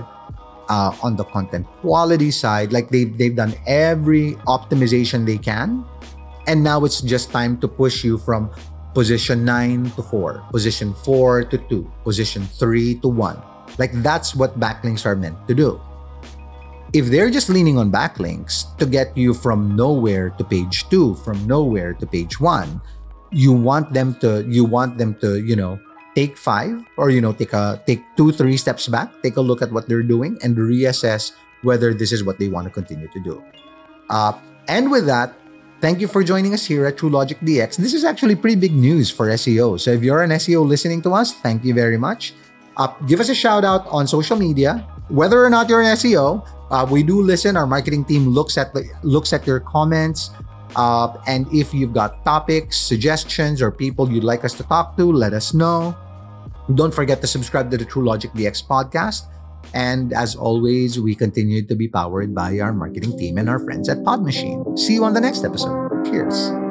uh, 0.70 0.96
on 1.02 1.16
the 1.16 1.26
content 1.26 1.66
quality 1.82 2.32
side. 2.32 2.72
Like 2.72 2.90
they've, 2.90 3.18
they've 3.18 3.36
done 3.36 3.56
every 3.66 4.34
optimization 4.46 5.26
they 5.26 5.38
can 5.38 5.86
and 6.48 6.64
now 6.64 6.84
it's 6.84 7.02
just 7.02 7.32
time 7.32 7.58
to 7.60 7.68
push 7.68 8.04
you 8.04 8.18
from 8.18 8.52
position 8.94 9.46
9 9.46 9.92
to 9.96 10.04
4, 10.04 10.44
position 10.52 10.94
4 10.94 11.46
to 11.46 11.58
2, 11.58 11.92
position 12.04 12.44
3 12.44 12.96
to 12.96 13.08
1. 13.08 13.42
Like 13.78 13.92
that's 14.04 14.36
what 14.36 14.60
backlinks 14.60 15.06
are 15.06 15.16
meant 15.16 15.38
to 15.48 15.56
do. 15.56 15.82
If 16.94 17.10
they're 17.10 17.34
just 17.34 17.50
leaning 17.50 17.78
on 17.78 17.92
backlinks 17.92 18.70
to 18.78 18.86
get 18.86 19.18
you 19.18 19.34
from 19.34 19.76
nowhere 19.76 20.30
to 20.38 20.44
page 20.44 20.88
2, 20.90 21.16
from 21.26 21.42
nowhere 21.48 21.94
to 21.98 22.06
page 22.06 22.40
1, 22.40 22.80
you 23.34 23.52
want 23.52 23.94
them 23.94 24.14
to 24.22 24.46
you 24.46 24.64
want 24.64 25.02
them 25.02 25.18
to, 25.26 25.42
you 25.42 25.58
know, 25.58 25.82
take 26.14 26.38
5 26.38 26.86
or 26.98 27.10
you 27.10 27.20
know, 27.20 27.34
take 27.34 27.54
a 27.54 27.82
take 27.88 28.06
2 28.16 28.32
3 28.32 28.58
steps 28.58 28.88
back, 28.88 29.10
take 29.26 29.38
a 29.38 29.42
look 29.42 29.66
at 29.66 29.74
what 29.74 29.90
they're 29.90 30.06
doing 30.06 30.38
and 30.46 30.56
reassess 30.56 31.34
whether 31.66 31.98
this 31.98 32.12
is 32.12 32.24
what 32.24 32.38
they 32.38 32.48
want 32.48 32.70
to 32.70 32.74
continue 32.74 33.10
to 33.10 33.20
do. 33.20 33.42
Uh, 34.10 34.38
and 34.68 34.92
with 34.92 35.08
that, 35.08 35.34
Thank 35.84 36.00
you 36.00 36.08
for 36.08 36.24
joining 36.24 36.54
us 36.54 36.64
here 36.64 36.86
at 36.86 36.96
TrueLogic 36.96 37.44
DX. 37.44 37.76
This 37.76 37.94
is 37.94 38.06
actually 38.06 38.40
pretty 38.40 38.56
big 38.56 38.72
news 38.72 39.12
for 39.12 39.28
SEO. 39.28 39.78
So 39.78 39.92
if 39.92 40.02
you're 40.02 40.24
an 40.24 40.32
SEO 40.32 40.66
listening 40.66 41.02
to 41.02 41.12
us, 41.12 41.34
thank 41.44 41.66
you 41.66 41.74
very 41.74 41.98
much. 41.98 42.32
Uh, 42.78 42.88
give 43.04 43.20
us 43.20 43.28
a 43.28 43.36
shout 43.36 43.66
out 43.66 43.86
on 43.92 44.08
social 44.08 44.38
media. 44.38 44.88
Whether 45.10 45.44
or 45.44 45.50
not 45.50 45.68
you're 45.68 45.82
an 45.82 45.92
SEO, 46.00 46.48
uh, 46.74 46.86
we 46.90 47.04
do 47.04 47.22
listen. 47.22 47.56
Our 47.56 47.68
marketing 47.68 48.04
team 48.06 48.26
looks 48.28 48.58
at 48.58 48.74
the 48.74 48.90
looks 49.04 49.32
at 49.32 49.46
your 49.46 49.62
comments. 49.62 50.32
Uh, 50.76 51.14
and 51.28 51.46
if 51.54 51.70
you've 51.70 51.94
got 51.94 52.26
topics, 52.26 52.82
suggestions, 52.82 53.62
or 53.62 53.70
people 53.70 54.10
you'd 54.10 54.26
like 54.26 54.44
us 54.44 54.58
to 54.58 54.64
talk 54.64 54.98
to, 54.98 55.06
let 55.06 55.34
us 55.34 55.54
know. 55.54 55.96
Don't 56.74 56.94
forget 56.94 57.22
to 57.22 57.28
subscribe 57.28 57.70
to 57.70 57.78
the 57.78 57.86
True 57.86 58.04
Logic 58.04 58.32
DX 58.34 58.66
podcast. 58.66 59.30
And 59.74 60.14
as 60.14 60.36
always, 60.36 61.00
we 61.00 61.14
continue 61.14 61.62
to 61.62 61.76
be 61.76 61.88
powered 61.88 62.34
by 62.34 62.58
our 62.58 62.74
marketing 62.74 63.18
team 63.20 63.38
and 63.38 63.50
our 63.50 63.60
friends 63.60 63.88
at 63.88 64.04
Pod 64.04 64.24
Machine. 64.24 64.66
See 64.76 64.96
you 64.96 65.06
on 65.06 65.14
the 65.14 65.22
next 65.22 65.46
episode. 65.46 66.06
Cheers. 66.06 66.63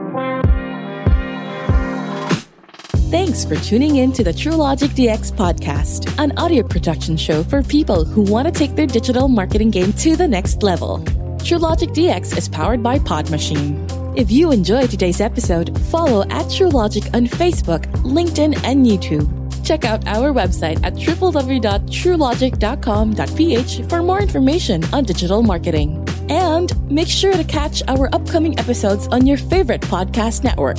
Thanks 3.12 3.44
for 3.44 3.57
tuning 3.57 3.96
in 3.96 4.12
to 4.12 4.25
the 4.25 4.33
TrueLogic 4.33 4.88
DX 4.96 5.33
podcast, 5.33 6.18
an 6.18 6.33
audio 6.38 6.66
production 6.66 7.18
show 7.18 7.44
for 7.44 7.62
people 7.62 8.07
who 8.07 8.22
want 8.22 8.46
to 8.46 8.53
take 8.53 8.75
their 8.75 8.87
digital 8.87 9.29
marketing 9.29 9.70
game 9.70 9.92
to 9.92 10.16
the 10.16 10.27
next 10.27 10.62
level. 10.62 11.01
TrueLogic 11.44 11.94
DX 11.94 12.38
is 12.38 12.48
powered 12.48 12.83
by 12.83 12.98
Pod 12.98 13.31
Machine. 13.31 13.87
If 14.16 14.31
you 14.31 14.51
enjoyed 14.51 14.88
today's 14.88 15.20
episode, 15.20 15.79
follow 15.88 16.22
at 16.22 16.46
TrueLogic 16.46 17.14
on 17.14 17.27
Facebook, 17.27 17.85
LinkedIn, 17.96 18.64
and 18.64 18.87
YouTube. 18.87 19.29
Check 19.62 19.85
out 19.85 20.09
our 20.09 20.33
website 20.33 20.83
at 20.83 20.94
www.truelogic.com.ph 20.94 23.90
for 23.90 24.03
more 24.03 24.22
information 24.22 24.83
on 24.94 25.05
digital 25.05 25.42
marketing. 25.42 26.03
And 26.31 26.90
make 26.90 27.09
sure 27.09 27.35
to 27.35 27.44
catch 27.44 27.83
our 27.88 28.09
upcoming 28.14 28.59
episodes 28.59 29.07
on 29.09 29.27
your 29.27 29.37
favorite 29.37 29.83
podcast 29.83 30.44
network. 30.44 30.79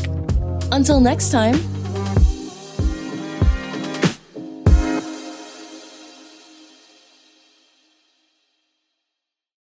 Until 0.72 1.00
next 1.00 1.30
time, 1.30 1.60